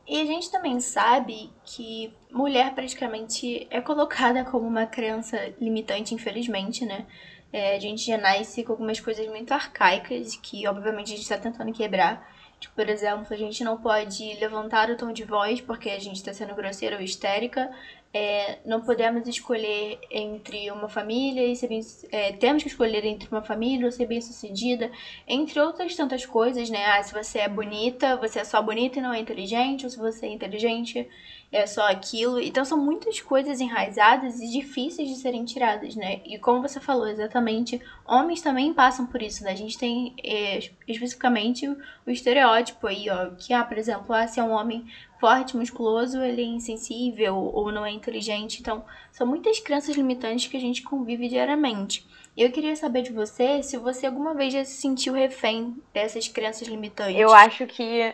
E 0.07 0.21
a 0.21 0.25
gente 0.25 0.49
também 0.49 0.79
sabe 0.79 1.51
que 1.65 2.13
mulher 2.31 2.73
praticamente 2.73 3.67
é 3.69 3.81
colocada 3.81 4.45
como 4.45 4.65
uma 4.65 4.85
criança 4.85 5.53
limitante, 5.59 6.15
infelizmente, 6.15 6.85
né? 6.85 7.05
é, 7.51 7.75
a 7.75 7.79
gente 7.79 8.05
já 8.05 8.17
nasce 8.17 8.63
com 8.63 8.73
algumas 8.73 8.99
coisas 8.99 9.27
muito 9.27 9.53
arcaicas 9.53 10.35
que, 10.35 10.67
obviamente, 10.67 11.07
a 11.07 11.15
gente 11.15 11.21
está 11.21 11.37
tentando 11.37 11.71
quebrar. 11.71 12.35
Tipo, 12.59 12.75
por 12.75 12.89
exemplo, 12.89 13.27
a 13.29 13.37
gente 13.37 13.63
não 13.63 13.77
pode 13.77 14.33
levantar 14.39 14.89
o 14.89 14.97
tom 14.97 15.11
de 15.11 15.23
voz 15.23 15.61
porque 15.61 15.89
a 15.89 15.99
gente 15.99 16.15
está 16.17 16.33
sendo 16.33 16.55
grosseira 16.55 16.95
ou 16.95 17.01
histérica. 17.01 17.71
É, 18.13 18.59
não 18.65 18.81
podemos 18.81 19.27
escolher 19.27 19.99
entre 20.09 20.71
uma 20.71 20.89
família 20.89 21.45
e 21.45 21.55
ser 21.55 21.67
bem, 21.67 21.81
é, 22.11 22.31
temos 22.31 22.63
que 22.63 22.69
escolher 22.69 23.05
entre 23.05 23.27
uma 23.29 23.43
família 23.43 23.85
ou 23.85 23.91
ser 23.91 24.05
bem 24.07 24.21
sucedida, 24.21 24.89
entre 25.27 25.59
outras 25.59 25.95
tantas 25.95 26.25
coisas, 26.25 26.69
né? 26.69 26.85
Ah, 26.85 27.03
se 27.03 27.13
você 27.13 27.39
é 27.39 27.47
bonita, 27.47 28.15
você 28.17 28.39
é 28.39 28.43
só 28.43 28.61
bonita 28.61 28.97
e 28.99 29.01
não 29.01 29.13
é 29.13 29.19
inteligente, 29.19 29.85
ou 29.85 29.89
se 29.89 29.97
você 29.97 30.25
é 30.25 30.29
inteligente, 30.29 31.07
é 31.51 31.65
só 31.65 31.89
aquilo. 31.89 32.39
Então 32.39 32.65
são 32.65 32.77
muitas 32.77 33.21
coisas 33.21 33.59
enraizadas 33.59 34.39
e 34.39 34.51
difíceis 34.51 35.09
de 35.09 35.15
serem 35.15 35.45
tiradas, 35.45 35.95
né? 35.95 36.21
E 36.25 36.37
como 36.37 36.61
você 36.61 36.79
falou 36.79 37.07
exatamente, 37.07 37.81
homens 38.05 38.41
também 38.41 38.73
passam 38.73 39.05
por 39.05 39.21
isso, 39.21 39.43
né? 39.43 39.51
A 39.51 39.55
gente 39.55 39.77
tem 39.77 40.13
é, 40.23 40.59
especificamente 40.87 41.67
o, 41.67 42.11
estereótipo 42.11 42.87
aí, 42.87 43.09
ó, 43.09 43.31
que, 43.31 43.53
ah, 43.53 43.63
por 43.63 43.77
exemplo, 43.77 44.13
ah, 44.13 44.27
se 44.27 44.39
é 44.39 44.43
um 44.43 44.51
homem 44.51 44.85
forte, 45.19 45.57
musculoso, 45.57 46.21
ele 46.21 46.41
é 46.41 46.45
insensível 46.45 47.35
ou 47.35 47.71
não 47.71 47.85
é 47.85 47.91
inteligente. 47.91 48.59
Então, 48.59 48.83
são 49.11 49.25
muitas 49.25 49.59
crenças 49.59 49.95
limitantes 49.95 50.47
que 50.47 50.57
a 50.57 50.61
gente 50.61 50.83
convive 50.83 51.27
diariamente. 51.27 52.05
Eu 52.35 52.51
queria 52.51 52.75
saber 52.75 53.01
de 53.01 53.11
você 53.11 53.63
se 53.63 53.77
você 53.77 54.05
alguma 54.05 54.35
vez 54.35 54.53
já 54.53 54.63
se 54.63 54.79
sentiu 54.79 55.13
refém 55.13 55.75
dessas 55.91 56.27
crenças 56.27 56.67
limitantes. 56.67 57.19
Eu 57.19 57.33
acho 57.33 57.65
que 57.65 58.13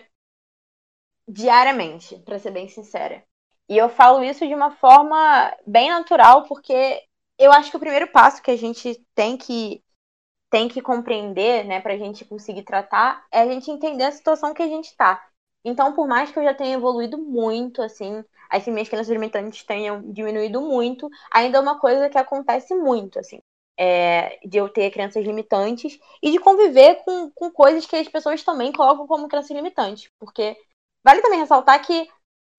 diariamente, 1.27 2.17
para 2.19 2.39
ser 2.39 2.51
bem 2.51 2.67
sincera. 2.67 3.23
E 3.69 3.77
eu 3.77 3.89
falo 3.89 4.23
isso 4.23 4.45
de 4.47 4.53
uma 4.53 4.71
forma 4.71 5.55
bem 5.65 5.89
natural, 5.89 6.43
porque 6.47 7.01
eu 7.39 7.51
acho 7.51 7.71
que 7.71 7.77
o 7.77 7.79
primeiro 7.79 8.07
passo 8.11 8.41
que 8.41 8.51
a 8.51 8.57
gente 8.57 9.03
tem 9.15 9.37
que 9.37 9.83
tem 10.49 10.67
que 10.67 10.83
compreender, 10.83 11.65
né, 11.65 11.81
pra 11.81 11.97
gente 11.97 12.23
conseguir 12.25 12.61
tratar, 12.61 13.25
é 13.31 13.41
a 13.41 13.47
gente 13.47 13.71
entender 13.71 14.03
a 14.03 14.11
situação 14.11 14.53
que 14.53 14.61
a 14.61 14.67
gente 14.67 14.95
tá. 14.95 15.19
Então, 15.65 15.93
por 15.93 16.07
mais 16.07 16.31
que 16.31 16.37
eu 16.37 16.43
já 16.43 16.53
tenha 16.53 16.75
evoluído 16.75 17.17
muito, 17.17 17.81
assim, 17.81 18.23
as 18.51 18.63
minhas 18.67 18.87
crenças 18.87 19.09
limitantes 19.09 19.63
tenham 19.63 20.11
diminuído 20.11 20.61
muito, 20.61 21.09
ainda 21.31 21.57
é 21.57 21.61
uma 21.61 21.79
coisa 21.79 22.07
que 22.07 22.19
acontece 22.19 22.75
muito, 22.75 23.17
assim, 23.19 23.39
é, 23.77 24.37
de 24.45 24.57
eu 24.59 24.69
ter 24.69 24.91
crenças 24.91 25.25
limitantes 25.25 25.97
e 26.21 26.31
de 26.31 26.37
conviver 26.37 27.03
com, 27.03 27.31
com 27.31 27.49
coisas 27.49 27.87
que 27.87 27.95
as 27.95 28.07
pessoas 28.07 28.43
também 28.43 28.71
colocam 28.71 29.07
como 29.07 29.27
crenças 29.27 29.49
limitantes, 29.51 30.07
porque 30.19 30.55
Vale 31.03 31.21
também 31.21 31.39
ressaltar 31.39 31.85
que 31.85 32.07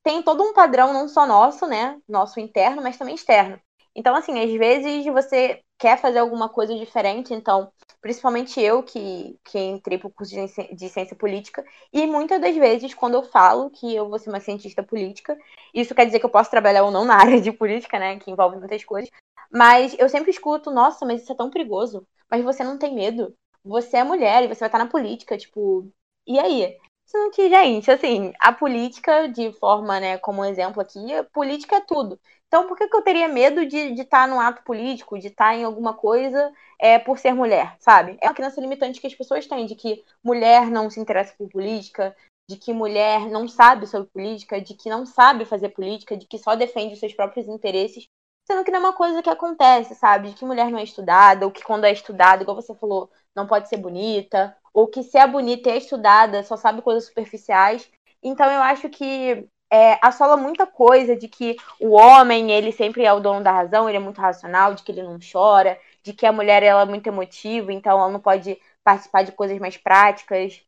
tem 0.02 0.22
todo 0.22 0.42
um 0.42 0.52
padrão 0.54 0.92
não 0.92 1.08
só 1.08 1.26
nosso, 1.26 1.66
né? 1.66 2.00
Nosso 2.08 2.40
interno, 2.40 2.82
mas 2.82 2.98
também 2.98 3.14
externo. 3.14 3.60
Então, 3.94 4.14
assim, 4.14 4.38
às 4.40 4.52
vezes 4.52 5.06
você 5.06 5.62
quer 5.78 5.98
fazer 6.00 6.18
alguma 6.18 6.48
coisa 6.48 6.74
diferente, 6.76 7.32
então, 7.34 7.72
principalmente 8.00 8.60
eu 8.60 8.82
que, 8.82 9.38
que 9.44 9.58
entrei 9.58 9.98
para 9.98 10.08
o 10.08 10.12
curso 10.12 10.34
de, 10.34 10.74
de 10.76 10.88
ciência 10.88 11.16
política, 11.16 11.64
e 11.92 12.06
muitas 12.06 12.40
das 12.40 12.56
vezes, 12.56 12.94
quando 12.94 13.14
eu 13.14 13.22
falo 13.22 13.70
que 13.70 13.94
eu 13.94 14.08
vou 14.08 14.18
ser 14.18 14.30
uma 14.30 14.40
cientista 14.40 14.82
política, 14.82 15.36
isso 15.72 15.94
quer 15.94 16.06
dizer 16.06 16.20
que 16.20 16.26
eu 16.26 16.30
posso 16.30 16.50
trabalhar 16.50 16.84
ou 16.84 16.90
não 16.90 17.04
na 17.04 17.16
área 17.20 17.40
de 17.40 17.52
política, 17.52 17.98
né? 17.98 18.18
Que 18.18 18.30
envolve 18.30 18.58
muitas 18.58 18.84
coisas. 18.84 19.10
Mas 19.50 19.96
eu 19.98 20.08
sempre 20.08 20.30
escuto, 20.30 20.70
nossa, 20.70 21.06
mas 21.06 21.22
isso 21.22 21.32
é 21.32 21.36
tão 21.36 21.50
perigoso. 21.50 22.06
Mas 22.30 22.42
você 22.44 22.64
não 22.64 22.78
tem 22.78 22.94
medo. 22.94 23.34
Você 23.64 23.96
é 23.98 24.04
mulher 24.04 24.42
e 24.42 24.48
você 24.48 24.60
vai 24.60 24.68
estar 24.68 24.78
na 24.78 24.86
política, 24.86 25.38
tipo. 25.38 25.90
E 26.26 26.38
aí? 26.38 26.76
Sendo 27.06 27.30
que, 27.30 27.48
gente, 27.48 27.90
assim, 27.90 28.32
a 28.40 28.52
política, 28.52 29.28
de 29.28 29.52
forma, 29.52 30.00
né, 30.00 30.18
como 30.18 30.44
exemplo 30.44 30.80
aqui, 30.80 31.00
política 31.32 31.76
é 31.76 31.80
tudo. 31.80 32.18
Então, 32.46 32.66
por 32.66 32.76
que, 32.76 32.88
que 32.88 32.96
eu 32.96 33.02
teria 33.02 33.28
medo 33.28 33.66
de 33.66 33.78
estar 34.00 34.22
tá 34.22 34.26
no 34.26 34.40
ato 34.40 34.62
político, 34.62 35.18
de 35.18 35.28
estar 35.28 35.46
tá 35.46 35.54
em 35.54 35.64
alguma 35.64 35.94
coisa 35.94 36.52
é, 36.78 36.98
por 36.98 37.18
ser 37.18 37.34
mulher, 37.34 37.76
sabe? 37.80 38.16
É 38.20 38.28
uma 38.28 38.34
crença 38.34 38.60
limitante 38.60 39.00
que 39.00 39.06
as 39.06 39.14
pessoas 39.14 39.46
têm, 39.46 39.66
de 39.66 39.74
que 39.74 40.04
mulher 40.22 40.70
não 40.70 40.88
se 40.88 41.00
interessa 41.00 41.34
por 41.36 41.48
política, 41.48 42.16
de 42.48 42.56
que 42.56 42.72
mulher 42.72 43.28
não 43.28 43.48
sabe 43.48 43.86
sobre 43.86 44.08
política, 44.10 44.60
de 44.60 44.74
que 44.74 44.88
não 44.88 45.06
sabe 45.06 45.44
fazer 45.44 45.70
política, 45.70 46.16
de 46.16 46.26
que 46.26 46.38
só 46.38 46.54
defende 46.54 46.94
os 46.94 47.00
seus 47.00 47.14
próprios 47.14 47.48
interesses, 47.48 48.06
sendo 48.46 48.64
que 48.64 48.70
não 48.70 48.78
é 48.78 48.82
uma 48.82 48.92
coisa 48.92 49.22
que 49.22 49.30
acontece, 49.30 49.94
sabe? 49.94 50.30
De 50.30 50.34
que 50.34 50.44
mulher 50.44 50.70
não 50.70 50.78
é 50.78 50.84
estudada, 50.84 51.46
ou 51.46 51.52
que 51.52 51.64
quando 51.64 51.84
é 51.84 51.92
estudada, 51.92 52.42
igual 52.42 52.60
você 52.60 52.74
falou, 52.74 53.10
não 53.34 53.46
pode 53.46 53.68
ser 53.68 53.78
bonita, 53.78 54.56
ou 54.74 54.88
que 54.88 55.02
se 55.04 55.16
é 55.18 55.26
bonita 55.26 55.70
e 55.70 55.72
é 55.74 55.78
estudada, 55.78 56.42
só 56.44 56.56
sabe 56.56 56.82
coisas 56.82 57.06
superficiais. 57.06 57.90
Então 58.22 58.50
eu 58.52 58.60
acho 58.62 58.90
que 58.90 59.48
é, 59.70 59.98
assola 60.02 60.36
muita 60.36 60.66
coisa 60.66 61.16
de 61.16 61.28
que 61.28 61.56
o 61.80 61.90
homem, 61.92 62.50
ele 62.52 62.72
sempre 62.72 63.04
é 63.04 63.12
o 63.12 63.20
dono 63.20 63.42
da 63.42 63.52
razão, 63.52 63.88
ele 63.88 63.96
é 63.98 64.00
muito 64.00 64.20
racional, 64.20 64.74
de 64.74 64.82
que 64.82 64.92
ele 64.92 65.02
não 65.02 65.18
chora, 65.32 65.78
de 66.02 66.12
que 66.12 66.26
a 66.26 66.32
mulher 66.32 66.62
ela 66.62 66.82
é 66.82 66.86
muito 66.86 67.06
emotiva, 67.08 67.72
então 67.72 67.98
ela 67.98 68.10
não 68.10 68.20
pode 68.20 68.58
participar 68.84 69.22
de 69.24 69.32
coisas 69.32 69.58
mais 69.58 69.76
práticas. 69.76 70.62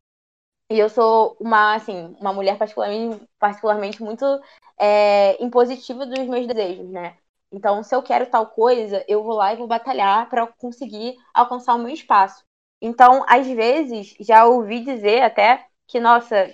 E 0.71 0.79
eu 0.79 0.89
sou 0.91 1.37
uma, 1.41 1.75
assim, 1.77 2.17
uma 2.21 2.33
mulher 2.33 2.59
particularmente, 2.59 3.29
particularmente 3.39 4.03
muito 4.03 4.25
é, 4.79 5.43
impositiva 5.43 6.07
dos 6.07 6.19
meus 6.27 6.47
desejos, 6.47 6.89
né? 6.91 7.19
Então, 7.53 7.83
se 7.83 7.95
eu 7.95 8.03
quero 8.03 8.27
tal 8.31 8.49
coisa, 8.49 9.05
eu 9.09 9.23
vou 9.23 9.35
lá 9.35 9.53
e 9.53 9.57
vou 9.57 9.67
batalhar 9.69 10.29
para 10.29 10.47
conseguir 10.49 11.17
alcançar 11.35 11.75
o 11.75 11.79
meu 11.79 11.91
espaço. 11.91 12.46
Então, 12.81 13.25
às 13.29 13.47
vezes, 13.47 14.15
já 14.21 14.45
ouvi 14.47 14.81
dizer 14.81 15.23
até 15.23 15.67
que, 15.87 15.99
nossa, 16.01 16.49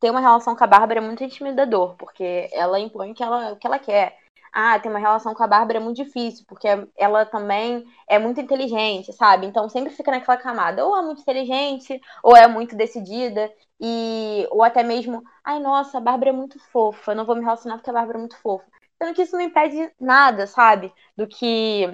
ter 0.00 0.10
uma 0.10 0.20
relação 0.20 0.56
com 0.56 0.64
a 0.64 0.66
Bárbara 0.66 1.00
é 1.00 1.02
muito 1.02 1.24
intimidador, 1.24 1.96
porque 1.96 2.48
ela 2.52 2.78
impõe 2.80 3.14
que 3.14 3.22
ela, 3.22 3.52
o 3.52 3.56
que 3.56 3.66
ela 3.66 3.78
quer. 3.78 4.18
Ah, 4.52 4.78
ter 4.78 4.88
uma 4.90 4.98
relação 4.98 5.32
com 5.34 5.42
a 5.42 5.46
Bárbara 5.46 5.78
é 5.78 5.80
muito 5.80 5.96
difícil, 6.04 6.44
porque 6.46 6.66
ela 6.98 7.24
também 7.24 7.84
é 8.06 8.18
muito 8.18 8.38
inteligente, 8.40 9.10
sabe? 9.14 9.46
Então 9.46 9.66
sempre 9.68 9.92
fica 9.94 10.10
naquela 10.10 10.36
camada, 10.36 10.84
ou 10.84 10.94
é 10.98 11.02
muito 11.02 11.22
inteligente, 11.22 11.98
ou 12.22 12.36
é 12.36 12.46
muito 12.46 12.76
decidida, 12.76 13.50
e 13.80 14.46
ou 14.50 14.62
até 14.62 14.82
mesmo, 14.82 15.22
ai, 15.42 15.58
nossa, 15.58 15.96
a 15.98 16.00
Bárbara 16.00 16.30
é 16.30 16.32
muito 16.34 16.58
fofa, 16.70 17.14
não 17.14 17.24
vou 17.24 17.34
me 17.34 17.42
relacionar 17.42 17.76
porque 17.78 17.88
a 17.90 17.92
Bárbara 17.94 18.18
é 18.18 18.20
muito 18.20 18.36
fofa. 18.38 18.66
Sendo 19.00 19.14
que 19.14 19.22
isso 19.22 19.36
não 19.36 19.42
impede 19.42 19.90
nada, 20.00 20.46
sabe? 20.46 20.92
Do 21.16 21.26
que 21.26 21.88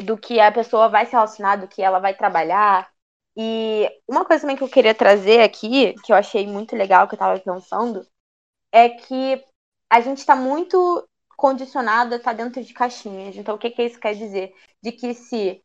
do 0.00 0.16
que 0.18 0.38
a 0.40 0.52
pessoa 0.52 0.88
vai 0.88 1.06
se 1.06 1.12
relacionar, 1.12 1.56
do 1.56 1.68
que 1.68 1.82
ela 1.82 1.98
vai 1.98 2.14
trabalhar, 2.14 2.88
e 3.36 3.88
uma 4.06 4.24
coisa 4.24 4.42
também 4.42 4.56
que 4.56 4.62
eu 4.62 4.68
queria 4.68 4.94
trazer 4.94 5.42
aqui, 5.42 5.94
que 6.04 6.12
eu 6.12 6.16
achei 6.16 6.46
muito 6.46 6.76
legal, 6.76 7.08
que 7.08 7.14
eu 7.14 7.18
tava 7.18 7.40
pensando, 7.40 8.06
é 8.70 8.90
que 8.90 9.44
a 9.90 10.00
gente 10.00 10.18
está 10.18 10.36
muito 10.36 11.08
condicionado 11.36 12.14
a 12.14 12.16
estar 12.18 12.32
tá 12.32 12.36
dentro 12.36 12.62
de 12.62 12.74
caixinhas. 12.74 13.36
Então, 13.36 13.54
o 13.54 13.58
que, 13.58 13.70
que 13.70 13.82
isso 13.82 13.98
quer 14.00 14.14
dizer? 14.14 14.54
De 14.82 14.92
que 14.92 15.14
se 15.14 15.62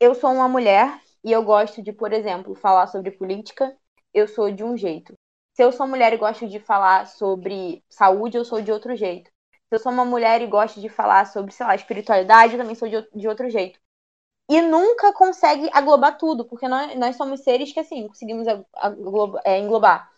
eu 0.00 0.14
sou 0.14 0.32
uma 0.32 0.48
mulher 0.48 1.00
e 1.24 1.32
eu 1.32 1.42
gosto 1.42 1.82
de, 1.82 1.92
por 1.92 2.12
exemplo, 2.12 2.54
falar 2.54 2.86
sobre 2.88 3.10
política, 3.10 3.76
eu 4.12 4.28
sou 4.28 4.50
de 4.50 4.62
um 4.64 4.76
jeito. 4.76 5.14
Se 5.54 5.62
eu 5.62 5.72
sou 5.72 5.86
mulher 5.86 6.12
e 6.12 6.16
gosto 6.16 6.48
de 6.48 6.60
falar 6.60 7.06
sobre 7.06 7.82
saúde, 7.88 8.36
eu 8.36 8.44
sou 8.44 8.60
de 8.60 8.72
outro 8.72 8.96
jeito. 8.96 9.30
Se 9.68 9.76
eu 9.76 9.78
sou 9.78 9.92
uma 9.92 10.04
mulher 10.04 10.42
e 10.42 10.46
gosto 10.46 10.80
de 10.80 10.88
falar 10.88 11.26
sobre, 11.26 11.52
sei 11.52 11.66
lá, 11.66 11.74
espiritualidade, 11.74 12.54
eu 12.54 12.58
também 12.60 12.74
sou 12.74 12.88
de 12.88 13.28
outro 13.28 13.48
jeito 13.50 13.78
e 14.48 14.60
nunca 14.60 15.12
consegue 15.12 15.68
aglobar 15.72 16.18
tudo, 16.18 16.44
porque 16.44 16.68
nós, 16.68 16.96
nós 16.98 17.16
somos 17.16 17.40
seres 17.40 17.72
que, 17.72 17.80
assim, 17.80 18.06
conseguimos 18.08 18.46
aglobar, 18.74 19.42
é, 19.44 19.58
englobar 19.58 20.10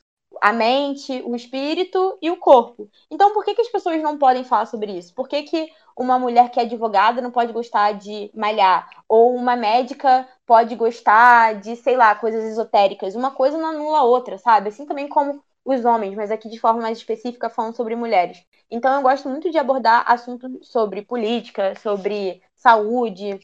a 0.43 0.53
mente, 0.53 1.23
o 1.25 1.35
espírito 1.35 2.19
e 2.21 2.31
o 2.31 2.37
corpo. 2.37 2.91
Então, 3.11 3.33
por 3.33 3.45
que, 3.45 3.55
que 3.55 3.63
as 3.63 3.69
pessoas 3.69 4.03
não 4.03 4.19
podem 4.19 4.45
falar 4.45 4.67
sobre 4.67 4.93
isso? 4.93 5.15
Por 5.15 5.29
que, 5.29 5.43
que 5.45 5.71
uma 5.97 6.19
mulher 6.19 6.51
que 6.51 6.61
é 6.61 6.63
advogada 6.65 7.23
não 7.23 7.31
pode 7.31 7.53
gostar 7.53 7.93
de 7.93 8.31
malhar? 8.35 8.89
Ou 9.09 9.35
uma 9.35 9.57
médica 9.57 10.29
pode 10.45 10.75
gostar 10.75 11.61
de, 11.61 11.77
sei 11.77 11.97
lá, 11.97 12.15
coisas 12.15 12.45
esotéricas? 12.45 13.15
Uma 13.15 13.31
coisa 13.31 13.57
não 13.59 13.69
anula 13.69 13.99
a 13.99 14.05
outra, 14.05 14.39
sabe? 14.39 14.69
Assim 14.69 14.85
também 14.87 15.09
como 15.09 15.43
os 15.65 15.85
homens, 15.85 16.15
mas 16.15 16.31
aqui 16.31 16.49
de 16.49 16.61
forma 16.61 16.81
mais 16.81 16.99
específica 16.99 17.51
falando 17.51 17.75
sobre 17.75 17.97
mulheres. 17.97 18.45
Então, 18.71 18.95
eu 18.95 19.03
gosto 19.03 19.29
muito 19.29 19.51
de 19.51 19.59
abordar 19.59 20.05
assuntos 20.11 20.69
sobre 20.69 21.03
política, 21.03 21.75
sobre 21.81 22.43
saúde, 22.55 23.41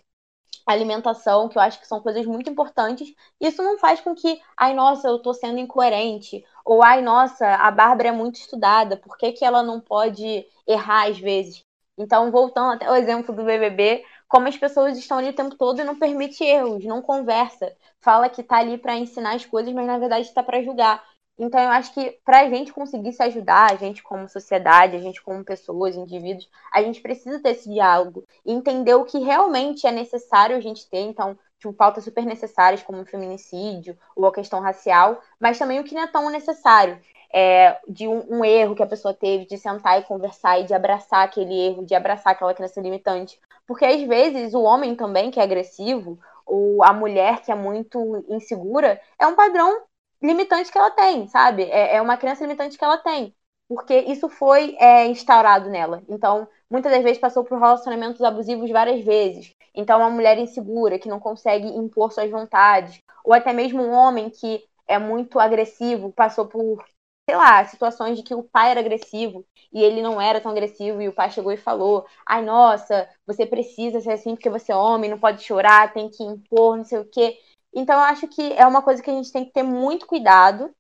alimentação, 0.66 1.49
que 1.49 1.59
eu 1.59 1.62
acho 1.62 1.81
que 1.81 1.87
são 1.87 2.00
coisas 2.00 2.25
muito 2.26 2.50
importantes. 2.50 3.12
Isso 3.40 3.62
não 3.62 3.78
faz 3.78 4.00
com 4.00 4.14
que, 4.14 4.40
ai, 4.57 4.75
nossa, 4.75 5.09
eu 5.09 5.19
tô 5.19 5.33
sendo 5.35 5.59
incoerente, 5.59 6.45
ou 6.64 6.83
ai, 6.83 7.02
nossa, 7.02 7.47
a 7.57 7.71
Bárbara 7.71 8.09
é 8.11 8.12
muito 8.12 8.37
estudada, 8.37 8.97
por 8.97 9.16
que, 9.16 9.33
que 9.33 9.45
ela 9.45 9.62
não 9.62 9.81
pode 9.81 10.47
errar 10.66 11.09
às 11.09 11.19
vezes? 11.19 11.64
Então, 11.99 12.31
voltando 12.31 12.73
até 12.73 12.90
o 12.90 12.95
exemplo 12.97 13.35
do 13.35 13.45
BBB, 13.45 14.04
como 14.28 14.49
as 14.49 14.57
pessoas 14.57 14.97
estão 14.97 15.19
ali 15.19 15.28
o 15.28 15.35
tempo 15.35 15.54
todo 15.57 15.81
e 15.81 15.85
não 15.85 15.99
permite 15.99 16.42
erros, 16.42 16.85
não 16.85 17.02
conversa, 17.02 17.75
fala 18.00 18.28
que 18.31 18.42
tá 18.42 18.57
ali 18.59 18.78
para 18.78 18.97
ensinar 18.97 19.35
as 19.35 19.45
coisas, 19.45 19.73
mas 19.75 19.87
na 19.87 19.99
verdade 19.99 20.26
está 20.26 20.42
para 20.42 20.62
julgar. 20.62 21.04
Então, 21.38 21.60
eu 21.60 21.70
acho 21.70 21.94
que 21.94 22.18
para 22.24 22.40
a 22.40 22.48
gente 22.48 22.72
conseguir 22.72 23.12
se 23.12 23.22
ajudar, 23.22 23.72
a 23.72 23.76
gente 23.76 24.02
como 24.02 24.28
sociedade, 24.28 24.96
a 24.96 25.00
gente 25.00 25.22
como 25.22 25.44
pessoas, 25.44 25.96
indivíduos, 25.96 26.48
a 26.72 26.82
gente 26.82 27.00
precisa 27.00 27.40
ter 27.40 27.50
esse 27.50 27.70
diálogo 27.70 28.24
e 28.44 28.52
entender 28.52 28.94
o 28.94 29.04
que 29.04 29.18
realmente 29.18 29.86
é 29.86 29.90
necessário 29.90 30.56
a 30.56 30.60
gente 30.60 30.88
ter. 30.88 31.00
Então, 31.00 31.36
tipo, 31.58 31.72
pautas 31.72 32.04
super 32.04 32.24
necessárias, 32.24 32.82
como 32.82 33.00
o 33.00 33.06
feminicídio 33.06 33.98
ou 34.14 34.26
a 34.26 34.32
questão 34.32 34.60
racial, 34.60 35.20
mas 35.40 35.58
também 35.58 35.80
o 35.80 35.84
que 35.84 35.94
não 35.94 36.02
é 36.02 36.06
tão 36.06 36.28
necessário. 36.30 37.00
É, 37.34 37.80
de 37.88 38.06
um, 38.06 38.40
um, 38.40 38.44
erro 38.44 38.74
que 38.74 38.82
a 38.82 38.86
pessoa 38.86 39.14
teve, 39.14 39.46
de 39.46 39.56
sentar 39.56 39.98
e 39.98 40.04
conversar 40.04 40.60
e 40.60 40.64
de 40.64 40.74
abraçar 40.74 41.24
aquele 41.24 41.54
erro, 41.54 41.82
de 41.82 41.94
abraçar 41.94 42.34
aquela 42.34 42.52
crença 42.52 42.78
limitante. 42.78 43.40
Porque 43.66 43.86
às 43.86 44.02
vezes 44.02 44.52
o 44.52 44.60
homem 44.60 44.94
também, 44.94 45.30
que 45.30 45.40
é 45.40 45.42
agressivo, 45.42 46.18
ou 46.44 46.84
a 46.84 46.92
mulher 46.92 47.40
que 47.40 47.50
é 47.50 47.54
muito 47.54 48.22
insegura, 48.28 49.00
é 49.18 49.26
um 49.26 49.34
padrão 49.34 49.80
limitante 50.23 50.71
que 50.71 50.79
ela 50.79 50.91
tem, 50.91 51.26
sabe? 51.29 51.64
É, 51.64 51.97
é 51.97 52.02
uma 52.02 52.17
crença 52.17 52.43
limitante 52.45 52.79
que 52.79 52.85
ela 52.85 52.99
tem. 52.99 53.35
Porque 53.69 53.95
isso 54.00 54.29
foi 54.29 54.76
é, 54.79 55.07
instaurado 55.07 55.71
nela. 55.71 56.02
Então, 56.09 56.47
muitas 56.71 56.93
das 56.93 57.02
vezes 57.02 57.19
passou 57.19 57.45
por 57.45 57.59
relacionamentos 57.59 58.21
abusivos 58.23 58.71
várias 58.71 59.02
vezes. 59.05 59.55
Então, 59.75 59.99
uma 60.00 60.11
mulher 60.11 60.38
insegura, 60.38 60.99
que 60.99 61.09
não 61.09 61.19
consegue 61.21 61.67
impor 61.69 62.12
suas 62.12 62.31
vontades. 62.31 63.00
Ou 63.25 63.33
até 63.33 63.52
mesmo 63.52 63.83
um 63.83 63.93
homem 63.93 64.29
que 64.31 64.62
é 64.87 64.99
muito 64.99 65.38
agressivo, 65.38 66.12
passou 66.12 66.47
por 66.47 66.85
sei 67.29 67.37
lá, 67.37 67.64
situações 67.64 68.17
de 68.17 68.23
que 68.23 68.35
o 68.35 68.43
pai 68.43 68.71
era 68.73 68.81
agressivo 68.81 69.45
e 69.73 69.83
ele 69.83 70.02
não 70.02 70.21
era 70.21 70.41
tão 70.41 70.50
agressivo 70.50 71.00
e 71.00 71.09
o 71.09 71.14
pai 71.14 71.31
chegou 71.31 71.52
e 71.52 71.57
falou: 71.57 72.05
"Ai, 72.26 72.43
nossa, 72.45 73.09
você 73.26 73.47
precisa 73.47 74.00
ser 74.00 74.12
assim 74.12 74.35
porque 74.35 74.50
você 74.50 74.73
é 74.73 74.76
homem, 74.76 75.09
não 75.11 75.19
pode 75.19 75.43
chorar, 75.43 75.93
tem 75.93 76.09
que 76.11 76.23
impor, 76.23 76.76
não 76.76 76.85
sei 76.85 76.99
o 76.99 77.05
quê". 77.09 77.38
Então 77.75 77.97
eu 77.97 78.02
acho 78.05 78.29
que 78.29 78.52
é 78.55 78.67
uma 78.67 78.83
coisa 78.83 79.02
que 79.02 79.11
a 79.11 79.14
gente 79.14 79.33
tem 79.33 79.45
que 79.45 79.52
ter 79.52 79.62
muito 79.62 80.07
cuidado 80.07 80.75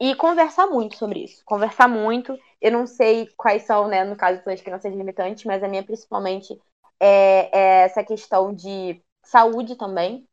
e 0.00 0.14
conversar 0.16 0.66
muito 0.68 0.96
sobre 0.96 1.24
isso. 1.24 1.42
Conversar 1.44 1.88
muito. 1.88 2.38
Eu 2.60 2.72
não 2.72 2.86
sei 2.86 3.28
quais 3.36 3.64
são, 3.64 3.88
né, 3.88 4.04
no 4.04 4.16
caso 4.16 4.44
das 4.44 4.60
crianças 4.60 4.94
limitantes, 4.94 5.44
mas 5.44 5.62
a 5.62 5.68
minha 5.68 5.84
principalmente 5.84 6.60
é, 7.00 7.50
é 7.56 7.84
essa 7.84 8.04
questão 8.04 8.54
de 8.54 9.02
saúde 9.24 9.76
também, 9.76 10.28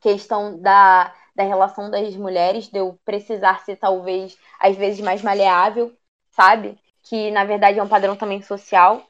questão 0.00 0.60
da 0.60 1.14
da 1.36 1.42
relação 1.42 1.90
das 1.90 2.14
mulheres, 2.16 2.68
de 2.68 2.78
eu 2.78 2.96
precisar 3.04 3.58
ser 3.64 3.74
talvez 3.76 4.38
às 4.60 4.76
vezes 4.76 5.00
mais 5.00 5.20
maleável, 5.20 5.92
sabe? 6.30 6.78
Que 7.02 7.30
na 7.32 7.44
verdade 7.44 7.78
é 7.80 7.82
um 7.82 7.88
padrão 7.88 8.14
também 8.16 8.40
social. 8.40 9.04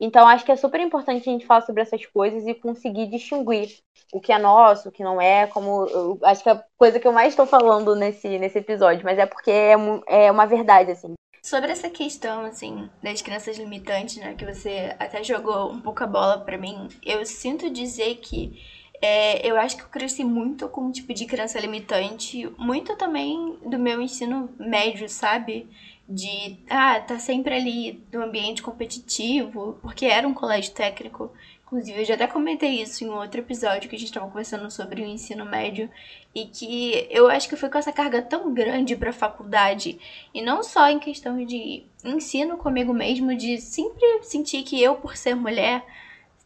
Então 0.00 0.26
acho 0.26 0.44
que 0.44 0.52
é 0.52 0.56
super 0.56 0.80
importante 0.80 1.28
a 1.28 1.32
gente 1.32 1.46
falar 1.46 1.62
sobre 1.62 1.82
essas 1.82 2.04
coisas 2.06 2.46
e 2.46 2.54
conseguir 2.54 3.06
distinguir 3.06 3.78
o 4.12 4.20
que 4.20 4.32
é 4.32 4.38
nosso, 4.38 4.88
o 4.88 4.92
que 4.92 5.02
não 5.02 5.20
é, 5.20 5.46
como 5.46 5.86
eu, 5.86 6.18
acho 6.22 6.42
que 6.42 6.48
é 6.48 6.52
a 6.52 6.64
coisa 6.76 7.00
que 7.00 7.06
eu 7.06 7.12
mais 7.12 7.32
estou 7.32 7.46
falando 7.46 7.94
nesse, 7.94 8.38
nesse 8.38 8.58
episódio, 8.58 9.04
mas 9.04 9.18
é 9.18 9.26
porque 9.26 9.50
é, 9.50 9.74
é 10.06 10.30
uma 10.30 10.46
verdade, 10.46 10.92
assim. 10.92 11.14
Sobre 11.42 11.70
essa 11.70 11.88
questão, 11.88 12.44
assim, 12.44 12.90
das 13.02 13.22
crianças 13.22 13.56
limitantes, 13.56 14.16
né, 14.16 14.34
que 14.34 14.44
você 14.44 14.94
até 14.98 15.22
jogou 15.22 15.70
um 15.70 15.80
pouco 15.80 16.02
a 16.02 16.06
bola 16.06 16.40
para 16.40 16.58
mim, 16.58 16.88
eu 17.04 17.24
sinto 17.24 17.70
dizer 17.70 18.16
que 18.16 18.60
é, 19.00 19.46
eu 19.48 19.56
acho 19.56 19.76
que 19.76 19.82
eu 19.82 19.88
cresci 19.88 20.24
muito 20.24 20.68
com 20.68 20.82
um 20.82 20.90
tipo 20.90 21.12
de 21.12 21.26
criança 21.26 21.60
limitante, 21.60 22.48
muito 22.58 22.96
também 22.96 23.58
do 23.64 23.78
meu 23.78 24.00
ensino 24.00 24.48
médio, 24.58 25.08
sabe? 25.08 25.68
De, 26.08 26.56
ah, 26.70 27.00
tá 27.00 27.18
sempre 27.18 27.54
ali 27.54 28.04
no 28.12 28.22
ambiente 28.22 28.62
competitivo, 28.62 29.78
porque 29.82 30.06
era 30.06 30.26
um 30.26 30.34
colégio 30.34 30.72
técnico. 30.72 31.32
Inclusive, 31.64 32.00
eu 32.00 32.04
já 32.04 32.14
até 32.14 32.28
comentei 32.28 32.80
isso 32.80 33.02
em 33.02 33.08
um 33.08 33.16
outro 33.16 33.40
episódio 33.40 33.90
que 33.90 33.96
a 33.96 33.98
gente 33.98 34.08
estava 34.08 34.28
conversando 34.28 34.70
sobre 34.70 35.02
o 35.02 35.04
ensino 35.04 35.44
médio 35.44 35.90
e 36.32 36.46
que 36.46 37.08
eu 37.10 37.28
acho 37.28 37.48
que 37.48 37.56
foi 37.56 37.68
com 37.68 37.76
essa 37.76 37.92
carga 37.92 38.22
tão 38.22 38.54
grande 38.54 38.94
para 38.94 39.10
a 39.10 39.12
faculdade 39.12 39.98
e 40.32 40.40
não 40.40 40.62
só 40.62 40.88
em 40.88 41.00
questão 41.00 41.44
de 41.44 41.84
ensino 42.04 42.56
comigo 42.56 42.94
mesmo, 42.94 43.34
de 43.34 43.60
sempre 43.60 44.22
sentir 44.22 44.62
que 44.62 44.80
eu, 44.80 44.94
por 44.94 45.16
ser 45.16 45.34
mulher, 45.34 45.84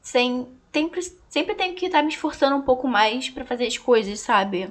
sem 0.01 0.49
sempre, 0.73 1.01
sempre 1.29 1.55
tenho 1.55 1.75
que 1.75 1.87
estar 1.87 1.99
tá 1.99 2.03
me 2.03 2.11
esforçando 2.11 2.57
um 2.57 2.63
pouco 2.63 2.89
mais 2.89 3.29
para 3.29 3.45
fazer 3.45 3.67
as 3.67 3.77
coisas, 3.77 4.21
sabe? 4.21 4.71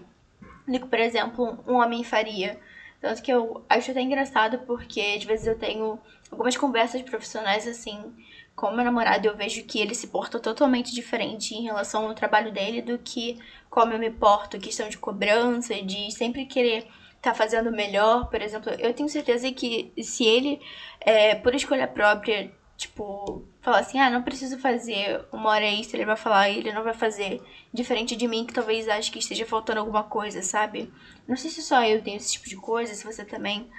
Do 0.68 0.80
que, 0.80 0.88
por 0.88 1.00
exemplo, 1.00 1.60
um 1.68 1.76
homem 1.76 2.04
faria. 2.04 2.60
Tanto 3.02 3.22
que 3.22 3.32
eu 3.32 3.64
acho 3.70 3.92
até 3.92 4.02
engraçado 4.02 4.60
porque 4.60 5.00
às 5.18 5.24
vezes 5.24 5.48
eu 5.48 5.58
tenho 5.58 6.00
algumas 6.32 6.58
conversas 6.58 7.02
profissionais 7.02 7.68
assim 7.68 8.14
com 8.60 8.72
meu 8.72 8.84
namorado 8.84 9.26
eu 9.26 9.38
vejo 9.38 9.64
que 9.64 9.80
ele 9.80 9.96
se 9.96 10.08
porta 10.08 10.38
totalmente 10.38 10.94
diferente 10.94 11.56
em 11.56 11.64
relação 11.64 12.08
ao 12.08 12.14
trabalho 12.14 12.52
dele 12.52 12.82
do 12.82 12.98
que 13.00 13.40
como 13.70 13.94
eu 13.94 14.00
me 14.00 14.12
porto, 14.12 14.60
questão 14.60 14.90
de 14.90 14.98
cobrança, 14.98 15.82
de 15.82 16.12
sempre 16.12 16.46
querer 16.46 16.80
estar 17.16 17.32
tá 17.32 17.34
fazendo 17.34 17.72
melhor. 17.72 18.30
Por 18.30 18.42
exemplo, 18.42 18.72
eu 18.74 18.94
tenho 18.94 19.08
certeza 19.08 19.50
que 19.52 19.94
se 20.02 20.26
ele, 20.26 20.60
é, 21.00 21.36
por 21.36 21.56
escolha 21.56 21.88
própria, 21.88 22.52
tipo, 22.80 23.44
falar 23.62 23.80
assim, 23.80 24.00
ah, 24.00 24.10
não 24.10 24.24
preciso 24.24 24.58
fazer 24.58 25.26
uma 25.34 25.50
hora 25.50 25.66
extra, 25.66 25.98
ele 25.98 26.06
vai 26.06 26.16
falar 26.16 26.50
e 26.50 26.60
ele 26.60 26.72
não 26.72 26.82
vai 26.82 26.94
fazer. 26.94 27.42
Diferente 27.74 28.16
de 28.16 28.26
mim, 28.26 28.46
que 28.46 28.54
talvez 28.54 28.88
ache 28.88 29.12
que 29.12 29.20
esteja 29.20 29.46
faltando 29.46 29.82
alguma 29.82 30.04
coisa, 30.04 30.42
sabe? 30.42 30.92
Não 31.28 31.36
sei 31.36 31.52
se 31.52 31.62
só 31.62 31.84
eu 31.84 32.02
tenho 32.02 32.16
esse 32.16 32.32
tipo 32.32 32.48
de 32.48 32.56
coisa, 32.56 32.96
se 32.96 33.04
você 33.04 33.26
também. 33.26 33.70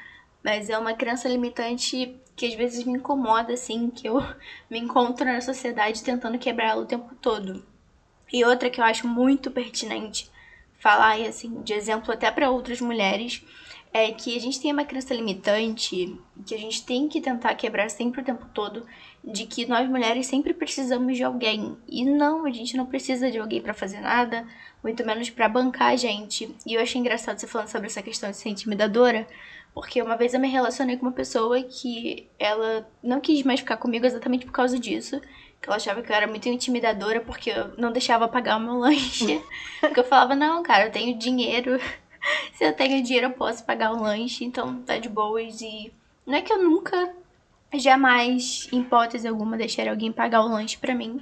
Mas 0.44 0.68
é 0.68 0.78
uma 0.78 0.92
crença 0.92 1.28
limitante 1.28 2.14
que 2.36 2.46
às 2.46 2.54
vezes 2.54 2.84
me 2.84 2.98
incomoda, 2.98 3.54
assim, 3.54 3.88
que 3.90 4.06
eu 4.06 4.20
me 4.70 4.78
encontro 4.78 5.24
na 5.24 5.40
sociedade 5.40 6.04
tentando 6.04 6.38
quebrar 6.38 6.68
ela 6.68 6.82
o 6.82 6.86
tempo 6.86 7.14
todo. 7.14 7.64
E 8.30 8.44
outra 8.44 8.68
que 8.68 8.82
eu 8.82 8.84
acho 8.84 9.08
muito 9.08 9.50
pertinente 9.50 10.30
falar, 10.78 11.18
e 11.18 11.26
assim, 11.26 11.62
de 11.62 11.72
exemplo 11.72 12.12
até 12.12 12.30
para 12.30 12.50
outras 12.50 12.82
mulheres, 12.82 13.42
é 13.92 14.12
que 14.12 14.36
a 14.36 14.40
gente 14.40 14.60
tem 14.60 14.72
uma 14.72 14.84
crença 14.84 15.12
limitante 15.12 16.16
que 16.46 16.54
a 16.54 16.58
gente 16.58 16.84
tem 16.84 17.08
que 17.08 17.20
tentar 17.20 17.54
quebrar 17.54 17.90
sempre 17.90 18.20
o 18.20 18.24
tempo 18.24 18.46
todo 18.54 18.86
de 19.22 19.46
que 19.46 19.66
nós 19.66 19.88
mulheres 19.88 20.26
sempre 20.26 20.54
precisamos 20.54 21.16
de 21.16 21.24
alguém. 21.24 21.76
E 21.88 22.04
não, 22.04 22.46
a 22.46 22.50
gente 22.50 22.76
não 22.76 22.86
precisa 22.86 23.30
de 23.30 23.38
alguém 23.38 23.60
para 23.60 23.74
fazer 23.74 24.00
nada, 24.00 24.46
muito 24.82 25.04
menos 25.04 25.28
para 25.28 25.48
bancar 25.48 25.92
a 25.92 25.96
gente. 25.96 26.54
E 26.64 26.74
eu 26.74 26.80
achei 26.80 27.00
engraçado 27.00 27.38
você 27.38 27.46
falando 27.46 27.68
sobre 27.68 27.88
essa 27.88 28.02
questão 28.02 28.30
de 28.30 28.36
ser 28.36 28.48
intimidadora, 28.48 29.26
porque 29.74 30.00
uma 30.00 30.16
vez 30.16 30.34
eu 30.34 30.40
me 30.40 30.48
relacionei 30.48 30.96
com 30.96 31.06
uma 31.06 31.12
pessoa 31.12 31.62
que 31.62 32.28
ela 32.38 32.88
não 33.02 33.20
quis 33.20 33.42
mais 33.42 33.60
ficar 33.60 33.76
comigo 33.76 34.06
exatamente 34.06 34.46
por 34.46 34.52
causa 34.52 34.78
disso. 34.78 35.20
Que 35.60 35.68
ela 35.68 35.76
achava 35.76 36.00
que 36.00 36.10
eu 36.10 36.16
era 36.16 36.26
muito 36.26 36.48
intimidadora 36.48 37.20
porque 37.20 37.50
eu 37.50 37.76
não 37.76 37.92
deixava 37.92 38.26
pagar 38.26 38.56
o 38.56 38.60
meu 38.60 38.78
lanche. 38.78 39.42
porque 39.80 40.00
eu 40.00 40.04
falava, 40.04 40.34
não, 40.34 40.62
cara, 40.62 40.86
eu 40.86 40.92
tenho 40.92 41.18
dinheiro 41.18 41.78
se 42.54 42.64
eu 42.64 42.72
tenho 42.72 43.02
dinheiro, 43.02 43.26
eu 43.28 43.32
posso 43.32 43.64
pagar 43.64 43.92
um 43.92 44.02
lanche, 44.02 44.44
então 44.44 44.82
tá 44.82 44.98
de 44.98 45.08
boas. 45.08 45.60
E 45.60 45.92
não 46.26 46.34
é 46.34 46.42
que 46.42 46.52
eu 46.52 46.62
nunca, 46.62 47.14
jamais, 47.74 48.68
em 48.72 48.80
hipótese 48.80 49.26
alguma, 49.26 49.56
deixaria 49.56 49.90
alguém 49.90 50.12
pagar 50.12 50.42
o 50.42 50.48
lanche 50.48 50.76
pra 50.76 50.94
mim, 50.94 51.20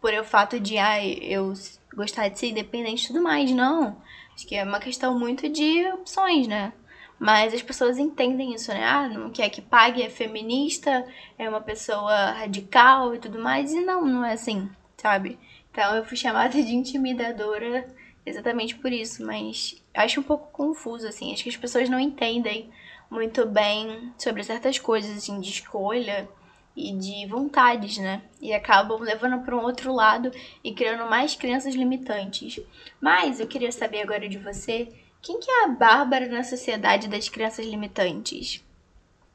por 0.00 0.12
o 0.14 0.24
fato 0.24 0.60
de, 0.60 0.78
ah, 0.78 1.04
eu 1.04 1.52
gostar 1.94 2.28
de 2.28 2.38
ser 2.38 2.48
independente 2.48 3.04
e 3.04 3.06
tudo 3.08 3.22
mais. 3.22 3.50
Não. 3.50 4.00
Acho 4.34 4.46
que 4.46 4.54
é 4.54 4.64
uma 4.64 4.80
questão 4.80 5.18
muito 5.18 5.48
de 5.48 5.86
opções, 5.88 6.46
né? 6.46 6.72
Mas 7.18 7.54
as 7.54 7.62
pessoas 7.62 7.96
entendem 7.96 8.54
isso, 8.54 8.70
né? 8.70 8.84
Ah, 8.84 9.08
não 9.08 9.30
quer 9.30 9.48
que 9.48 9.62
pague, 9.62 10.02
é 10.02 10.10
feminista, 10.10 11.06
é 11.38 11.48
uma 11.48 11.62
pessoa 11.62 12.32
radical 12.32 13.14
e 13.14 13.18
tudo 13.18 13.38
mais. 13.38 13.72
E 13.72 13.80
não, 13.80 14.04
não 14.04 14.24
é 14.24 14.34
assim, 14.34 14.68
sabe? 14.98 15.38
Então 15.70 15.96
eu 15.96 16.04
fui 16.04 16.16
chamada 16.16 16.62
de 16.62 16.74
intimidadora 16.74 17.86
exatamente 18.26 18.76
por 18.76 18.92
isso, 18.92 19.24
mas 19.24 19.82
acho 19.96 20.20
um 20.20 20.22
pouco 20.22 20.48
confuso, 20.52 21.06
assim. 21.06 21.32
Acho 21.32 21.42
que 21.42 21.48
as 21.48 21.56
pessoas 21.56 21.88
não 21.88 21.98
entendem 21.98 22.70
muito 23.10 23.46
bem 23.46 24.12
sobre 24.18 24.44
certas 24.44 24.78
coisas, 24.78 25.16
assim, 25.16 25.40
de 25.40 25.50
escolha 25.50 26.28
e 26.76 26.92
de 26.92 27.26
vontades, 27.26 27.98
né? 27.98 28.22
E 28.40 28.52
acabam 28.52 29.00
levando 29.00 29.42
para 29.42 29.56
um 29.56 29.62
outro 29.62 29.92
lado 29.92 30.30
e 30.62 30.74
criando 30.74 31.08
mais 31.08 31.34
crenças 31.34 31.74
limitantes. 31.74 32.60
Mas 33.00 33.40
eu 33.40 33.46
queria 33.46 33.72
saber 33.72 34.02
agora 34.02 34.28
de 34.28 34.38
você, 34.38 34.88
quem 35.22 35.40
que 35.40 35.50
é 35.50 35.64
a 35.64 35.68
Bárbara 35.68 36.26
na 36.26 36.44
sociedade 36.44 37.08
das 37.08 37.28
crenças 37.28 37.64
limitantes? 37.64 38.62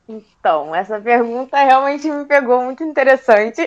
Então, 0.08 0.76
essa 0.76 1.00
pergunta 1.00 1.58
realmente 1.58 2.10
me 2.10 2.26
pegou 2.26 2.64
muito 2.64 2.84
interessante. 2.84 3.62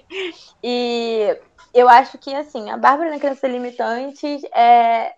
e 0.62 1.36
eu 1.74 1.88
acho 1.88 2.16
que, 2.18 2.34
assim, 2.34 2.70
a 2.70 2.76
Bárbara 2.76 3.10
na 3.10 3.18
Criança 3.18 3.46
Limitantes 3.46 4.42
é, 4.54 5.14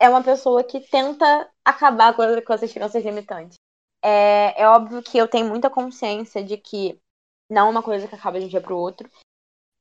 é 0.00 0.08
uma 0.08 0.22
pessoa 0.22 0.62
que 0.62 0.80
tenta 0.80 1.48
acabar 1.64 2.14
com, 2.14 2.22
com 2.42 2.52
essas 2.52 2.72
crianças 2.72 3.04
limitantes. 3.04 3.56
É, 4.02 4.62
é 4.62 4.68
óbvio 4.68 5.02
que 5.02 5.18
eu 5.18 5.26
tenho 5.26 5.48
muita 5.48 5.68
consciência 5.68 6.42
de 6.42 6.56
que 6.56 7.00
não 7.50 7.68
é 7.68 7.70
uma 7.70 7.82
coisa 7.82 8.06
que 8.06 8.14
acaba 8.14 8.38
de 8.38 8.46
um 8.46 8.48
dia 8.48 8.60
para 8.60 8.74
o 8.74 8.78
outro. 8.78 9.10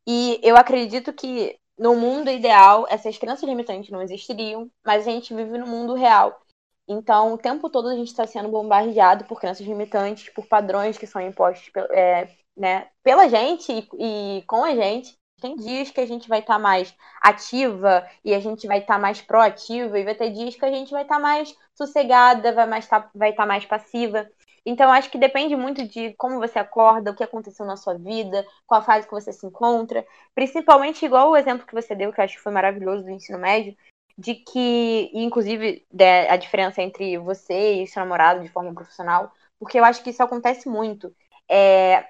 E 0.08 0.40
eu 0.42 0.56
acredito 0.56 1.14
que 1.14 1.60
no 1.78 1.96
mundo 1.96 2.30
ideal 2.30 2.88
essas 2.90 3.18
crianças 3.18 3.48
limitantes 3.48 3.92
não 3.92 4.02
existiriam, 4.02 4.72
mas 4.84 5.08
a 5.08 5.12
gente 5.12 5.34
vive 5.34 5.58
no 5.58 5.68
mundo 5.68 5.94
real. 5.94 6.42
Então, 6.88 7.34
o 7.34 7.38
tempo 7.38 7.70
todo 7.70 7.90
a 7.90 7.96
gente 7.96 8.08
está 8.08 8.26
sendo 8.26 8.50
bombardeado 8.50 9.26
por 9.26 9.40
crianças 9.40 9.68
limitantes, 9.68 10.30
por 10.30 10.48
padrões 10.48 10.98
que 10.98 11.06
são 11.06 11.22
impostos 11.22 11.70
é, 11.92 12.30
né, 12.56 12.90
pela 13.04 13.28
gente 13.28 13.72
e, 13.72 14.40
e, 14.40 14.42
com 14.44 14.64
a 14.64 14.74
gente. 14.74 15.14
Tem 15.40 15.56
dias 15.56 15.92
que 15.92 16.02
a 16.02 16.06
gente 16.06 16.28
vai 16.28 16.40
estar 16.40 16.56
tá 16.56 16.60
mais 16.60 16.96
ativa 17.22 18.08
e 18.26 18.34
a 18.34 18.40
gente 18.40 18.66
vai 18.66 18.80
estar 18.80 18.96
tá 18.96 19.00
mais 19.00 19.22
proativa, 19.22 20.00
e 20.00 20.04
vai 20.04 20.16
ter 20.16 20.32
dias 20.32 20.56
que 20.56 20.66
a 20.66 20.72
gente 20.72 20.92
vai 20.92 21.04
estar 21.04 21.16
tá 21.16 21.22
mais 21.22 21.56
sossegada, 21.76 22.54
vai 22.54 22.66
mais 22.66 22.88
tá, 22.88 23.10
vai 23.14 23.30
estar 23.30 23.44
tá 23.44 23.48
mais 23.48 23.66
passiva. 23.66 24.28
Então, 24.66 24.92
acho 24.92 25.10
que 25.10 25.18
depende 25.18 25.56
muito 25.56 25.88
de 25.88 26.14
como 26.16 26.40
você 26.40 26.60
acorda, 26.60 27.12
o 27.12 27.16
que 27.16 27.24
aconteceu 27.24 27.66
na 27.66 27.78
sua 27.78 27.94
vida, 27.94 28.46
qual 28.66 28.82
a 28.82 28.84
fase 28.84 29.08
que 29.08 29.14
você 29.14 29.32
se 29.32 29.46
encontra. 29.46 30.06
Principalmente, 30.36 31.06
igual 31.06 31.30
o 31.30 31.38
exemplo 31.38 31.66
que 31.66 31.74
você 31.74 31.96
deu, 31.96 32.12
que 32.12 32.20
eu 32.20 32.26
acho 32.26 32.36
que 32.36 32.42
foi 32.42 32.52
maravilhoso 32.52 33.04
do 33.04 33.12
ensino 33.12 33.40
médio, 33.40 33.78
de 34.18 34.36
que, 34.36 35.10
inclusive, 35.14 35.86
a 36.30 36.36
diferença 36.36 36.82
entre 36.82 37.18
você 37.18 37.84
e 37.84 37.88
seu 37.88 38.02
namorado 38.02 38.42
de 38.42 38.50
forma 38.50 38.74
profissional, 38.74 39.32
porque 39.60 39.80
eu 39.80 39.86
acho 39.86 40.04
que 40.04 40.10
isso 40.10 40.24
acontece 40.24 40.68
muito. 40.68 41.16
É, 41.50 42.06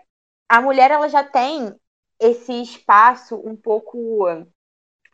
a 0.50 0.62
mulher, 0.62 0.92
ela 0.92 1.10
já 1.10 1.24
tem 1.24 1.76
esse 2.20 2.54
espaço 2.62 3.36
um 3.46 3.56
pouco 3.56 4.28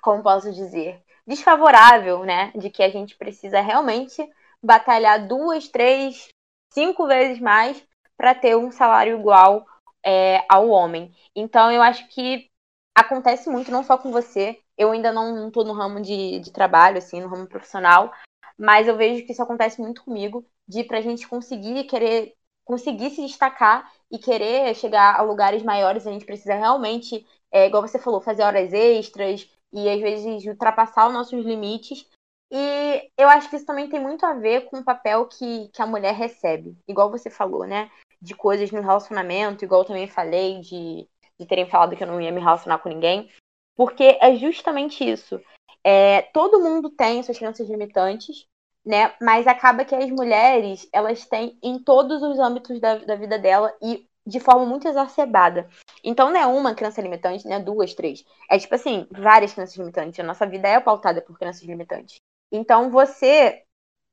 como 0.04 0.22
posso 0.22 0.52
dizer, 0.52 1.02
desfavorável, 1.26 2.26
né? 2.26 2.52
De 2.56 2.70
que 2.70 2.84
a 2.84 2.90
gente 2.90 3.16
precisa 3.16 3.62
realmente 3.62 4.22
batalhar 4.62 5.26
duas, 5.28 5.70
três, 5.70 6.28
cinco 6.70 7.08
vezes 7.08 7.40
mais 7.40 7.82
para 8.18 8.36
ter 8.36 8.56
um 8.58 8.70
salário 8.70 9.18
igual 9.18 9.66
é, 10.06 10.46
ao 10.50 10.68
homem. 10.70 11.16
Então, 11.36 11.72
eu 11.72 11.82
acho 11.82 12.08
que 12.10 12.50
acontece 12.94 13.50
muito, 13.50 13.72
não 13.72 13.84
só 13.84 13.98
com 13.98 14.12
você. 14.12 14.60
Eu 14.78 14.92
ainda 14.92 15.12
não 15.12 15.48
estou 15.48 15.64
no 15.64 15.74
ramo 15.74 16.02
de, 16.02 16.40
de 16.40 16.52
trabalho, 16.52 16.98
assim, 16.98 17.22
no 17.22 17.30
ramo 17.30 17.48
profissional, 17.48 18.12
mas 18.58 18.88
eu 18.88 18.98
vejo 18.98 19.26
que 19.26 19.32
isso 19.32 19.42
acontece 19.42 19.80
muito 19.82 20.04
comigo, 20.04 20.46
de 20.68 20.84
pra 20.84 21.02
gente 21.02 21.28
conseguir 21.28 21.86
querer, 21.86 22.36
conseguir 22.66 23.12
se 23.12 23.26
destacar 23.26 23.90
e 24.14 24.20
querer 24.20 24.76
chegar 24.76 25.20
a 25.20 25.24
lugares 25.24 25.64
maiores, 25.64 26.06
a 26.06 26.12
gente 26.12 26.24
precisa 26.24 26.54
realmente, 26.54 27.26
é, 27.52 27.66
igual 27.66 27.82
você 27.82 27.98
falou, 27.98 28.22
fazer 28.22 28.44
horas 28.44 28.72
extras 28.72 29.50
e 29.74 29.90
às 29.90 30.00
vezes 30.00 30.46
ultrapassar 30.46 31.08
os 31.08 31.14
nossos 31.14 31.44
limites. 31.44 32.08
E 32.52 33.10
eu 33.18 33.28
acho 33.28 33.50
que 33.50 33.56
isso 33.56 33.66
também 33.66 33.90
tem 33.90 34.00
muito 34.00 34.24
a 34.24 34.36
ver 34.36 34.66
com 34.66 34.78
o 34.78 34.84
papel 34.84 35.26
que, 35.26 35.68
que 35.70 35.82
a 35.82 35.88
mulher 35.88 36.14
recebe, 36.14 36.78
igual 36.88 37.10
você 37.10 37.32
falou, 37.32 37.66
né? 37.66 37.90
De 38.22 38.36
coisas 38.36 38.72
no 38.72 38.82
relacionamento, 38.82 39.66
igual 39.66 39.82
eu 39.82 39.88
também 39.88 40.08
falei 40.08 40.62
de, 40.62 41.10
de 41.40 41.48
terem 41.48 41.68
falado 41.68 41.96
que 41.96 42.04
eu 42.04 42.08
não 42.08 42.22
ia 42.22 42.32
me 42.32 42.40
relacionar 42.40 42.78
com 42.78 42.90
ninguém. 42.90 43.32
Porque 43.76 44.20
é 44.22 44.36
justamente 44.36 45.04
isso. 45.04 45.42
É, 45.84 46.22
todo 46.34 46.62
mundo 46.62 46.92
tem 46.92 47.24
suas 47.24 47.40
crenças 47.40 47.68
limitantes, 47.68 48.46
né? 48.86 49.14
Mas 49.22 49.48
acaba 49.48 49.86
que 49.86 49.96
as 49.96 50.10
mulheres, 50.10 50.88
elas 50.92 51.26
têm 51.26 51.58
em 51.62 51.80
todos 51.80 52.22
os 52.22 52.40
âmbitos 52.40 52.80
da, 52.80 52.98
da 52.98 53.16
vida 53.16 53.40
dela 53.40 53.74
e 53.82 54.08
de 54.26 54.40
forma 54.40 54.66
muito 54.66 54.88
exacerbada. 54.88 55.70
Então 56.04 56.30
não 56.30 56.40
é 56.40 56.46
uma 56.46 56.74
crença 56.76 57.02
limitante, 57.02 57.48
né? 57.48 57.60
Duas, 57.60 57.94
três. 57.94 58.24
É 58.50 58.58
tipo 58.58 58.76
assim, 58.76 59.08
várias 59.12 59.54
crenças 59.54 59.76
limitantes. 59.76 60.20
A 60.20 60.24
nossa 60.24 60.46
vida 60.46 60.68
é 60.68 60.80
pautada 60.80 61.22
por 61.22 61.38
crenças 61.38 61.64
limitantes. 61.64 62.18
Então 62.52 62.90
você 62.90 63.64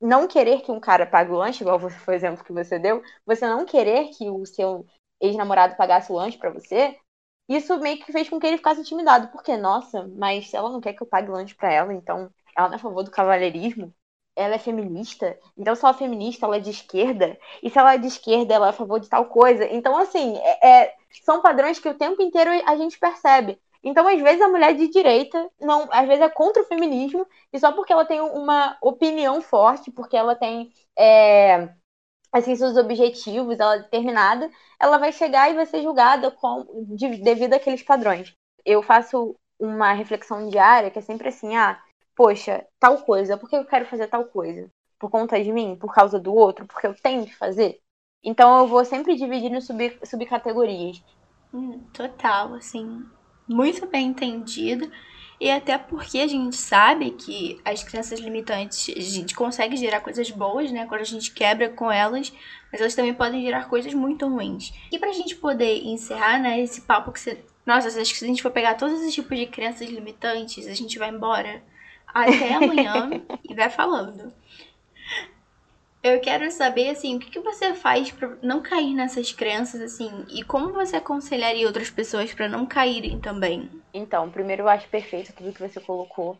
não 0.01 0.27
querer 0.27 0.61
que 0.61 0.71
um 0.71 0.79
cara 0.79 1.05
pague 1.05 1.31
o 1.31 1.35
lanche, 1.35 1.63
igual 1.63 1.79
foi 1.79 2.13
o 2.13 2.17
exemplo 2.17 2.43
que 2.43 2.51
você 2.51 2.79
deu, 2.79 3.03
você 3.25 3.47
não 3.47 3.65
querer 3.65 4.09
que 4.09 4.29
o 4.29 4.45
seu 4.45 4.85
ex-namorado 5.21 5.75
pagasse 5.75 6.11
o 6.11 6.15
lanche 6.15 6.37
para 6.37 6.49
você, 6.49 6.97
isso 7.47 7.77
meio 7.79 8.03
que 8.03 8.11
fez 8.11 8.27
com 8.27 8.39
que 8.39 8.47
ele 8.47 8.57
ficasse 8.57 8.81
intimidado. 8.81 9.27
Porque, 9.29 9.55
nossa, 9.57 10.07
mas 10.17 10.53
ela 10.53 10.69
não 10.69 10.81
quer 10.81 10.93
que 10.93 11.03
eu 11.03 11.07
pague 11.07 11.29
lanche 11.29 11.53
para 11.53 11.71
ela, 11.71 11.93
então 11.93 12.31
ela 12.57 12.67
não 12.67 12.75
é 12.75 12.77
a 12.77 12.79
favor 12.79 13.03
do 13.03 13.11
cavalheirismo 13.11 13.93
ela 14.35 14.55
é 14.55 14.59
feminista, 14.59 15.37
então 15.57 15.75
se 15.75 15.83
ela 15.83 15.93
é 15.93 15.97
feminista, 15.97 16.45
ela 16.45 16.57
é 16.57 16.59
de 16.59 16.69
esquerda, 16.69 17.37
e 17.61 17.69
se 17.69 17.77
ela 17.77 17.93
é 17.95 17.97
de 17.97 18.07
esquerda, 18.07 18.53
ela 18.53 18.67
é 18.67 18.69
a 18.69 18.73
favor 18.73 18.99
de 18.99 19.09
tal 19.09 19.25
coisa. 19.25 19.65
Então, 19.65 19.97
assim, 19.97 20.37
é, 20.37 20.83
é, 20.83 20.95
são 21.23 21.41
padrões 21.41 21.79
que 21.79 21.89
o 21.89 21.97
tempo 21.97 22.21
inteiro 22.21 22.49
a 22.65 22.75
gente 22.75 22.97
percebe. 22.97 23.59
Então, 23.83 24.07
às 24.07 24.21
vezes, 24.21 24.41
a 24.41 24.47
mulher 24.47 24.75
de 24.75 24.87
direita, 24.87 25.49
não, 25.59 25.87
às 25.91 26.07
vezes, 26.07 26.21
é 26.23 26.29
contra 26.29 26.61
o 26.61 26.65
feminismo, 26.65 27.25
e 27.51 27.59
só 27.59 27.71
porque 27.71 27.91
ela 27.91 28.05
tem 28.05 28.21
uma 28.21 28.77
opinião 28.81 29.41
forte, 29.41 29.91
porque 29.91 30.15
ela 30.15 30.35
tem 30.35 30.71
é, 30.97 31.69
assim, 32.31 32.55
seus 32.55 32.77
objetivos, 32.77 33.59
ela 33.59 33.75
é 33.75 33.79
determinada, 33.79 34.49
ela 34.79 34.97
vai 34.97 35.11
chegar 35.11 35.51
e 35.51 35.55
vai 35.55 35.65
ser 35.65 35.81
julgada 35.81 36.31
com, 36.31 36.65
de, 36.95 37.17
devido 37.17 37.53
àqueles 37.53 37.83
padrões. 37.83 38.33
Eu 38.65 38.81
faço 38.81 39.35
uma 39.59 39.93
reflexão 39.93 40.49
diária 40.49 40.89
que 40.89 40.99
é 40.99 41.01
sempre 41.01 41.27
assim, 41.27 41.55
ah, 41.55 41.79
poxa, 42.15 42.65
tal 42.79 42.99
coisa, 42.99 43.37
por 43.37 43.49
que 43.49 43.55
eu 43.55 43.65
quero 43.65 43.85
fazer 43.85 44.07
tal 44.07 44.25
coisa? 44.25 44.69
Por 44.99 45.09
conta 45.09 45.41
de 45.43 45.51
mim? 45.51 45.75
Por 45.75 45.93
causa 45.93 46.19
do 46.19 46.33
outro? 46.33 46.65
Porque 46.65 46.87
eu 46.87 46.93
tenho 46.95 47.25
que 47.25 47.35
fazer? 47.35 47.79
Então 48.23 48.59
eu 48.59 48.67
vou 48.67 48.85
sempre 48.85 49.15
dividir 49.15 49.51
em 49.51 49.61
sub, 49.61 49.99
subcategorias. 50.03 51.03
Hum, 51.53 51.79
total, 51.91 52.53
assim, 52.53 53.03
muito 53.47 53.85
bem 53.87 54.07
entendido. 54.07 54.89
E 55.39 55.49
até 55.49 55.75
porque 55.75 56.19
a 56.19 56.27
gente 56.27 56.55
sabe 56.55 57.11
que 57.11 57.59
as 57.65 57.83
crenças 57.83 58.19
limitantes, 58.19 58.95
a 58.95 58.99
gente 58.99 59.33
consegue 59.33 59.75
gerar 59.75 60.01
coisas 60.01 60.29
boas, 60.29 60.71
né? 60.71 60.85
Quando 60.85 61.01
a 61.01 61.05
gente 61.05 61.31
quebra 61.33 61.67
com 61.67 61.91
elas, 61.91 62.31
mas 62.71 62.79
elas 62.79 62.93
também 62.93 63.13
podem 63.13 63.41
gerar 63.41 63.67
coisas 63.67 63.91
muito 63.91 64.27
ruins. 64.27 64.71
E 64.91 64.99
pra 64.99 65.11
gente 65.11 65.35
poder 65.35 65.83
encerrar, 65.83 66.39
né, 66.39 66.61
esse 66.61 66.81
papo 66.81 67.11
que 67.11 67.19
você. 67.19 67.43
Nossa, 67.65 67.87
acho 67.87 68.13
que 68.13 68.19
se 68.19 68.25
a 68.25 68.27
gente 68.27 68.41
for 68.43 68.51
pegar 68.51 68.75
todos 68.75 68.99
esses 68.99 69.15
tipos 69.15 69.35
de 69.35 69.47
crenças 69.47 69.89
limitantes, 69.89 70.67
a 70.67 70.75
gente 70.75 70.99
vai 70.99 71.09
embora 71.09 71.63
até 72.13 72.53
amanhã 72.55 73.09
e 73.47 73.53
vai 73.53 73.69
falando. 73.69 74.33
Eu 76.03 76.19
quero 76.19 76.49
saber, 76.49 76.89
assim, 76.89 77.15
o 77.15 77.19
que, 77.19 77.29
que 77.29 77.39
você 77.39 77.75
faz 77.75 78.11
para 78.11 78.35
não 78.41 78.59
cair 78.59 78.95
nessas 78.95 79.31
crenças, 79.31 79.81
assim, 79.81 80.25
e 80.29 80.43
como 80.43 80.73
você 80.73 80.95
aconselharia 80.95 81.67
outras 81.67 81.91
pessoas 81.91 82.33
para 82.33 82.49
não 82.49 82.65
caírem 82.65 83.19
também? 83.19 83.69
Então, 83.93 84.31
primeiro 84.31 84.63
eu 84.63 84.69
acho 84.69 84.89
perfeito 84.89 85.31
tudo 85.33 85.53
que 85.53 85.61
você 85.61 85.79
colocou. 85.79 86.39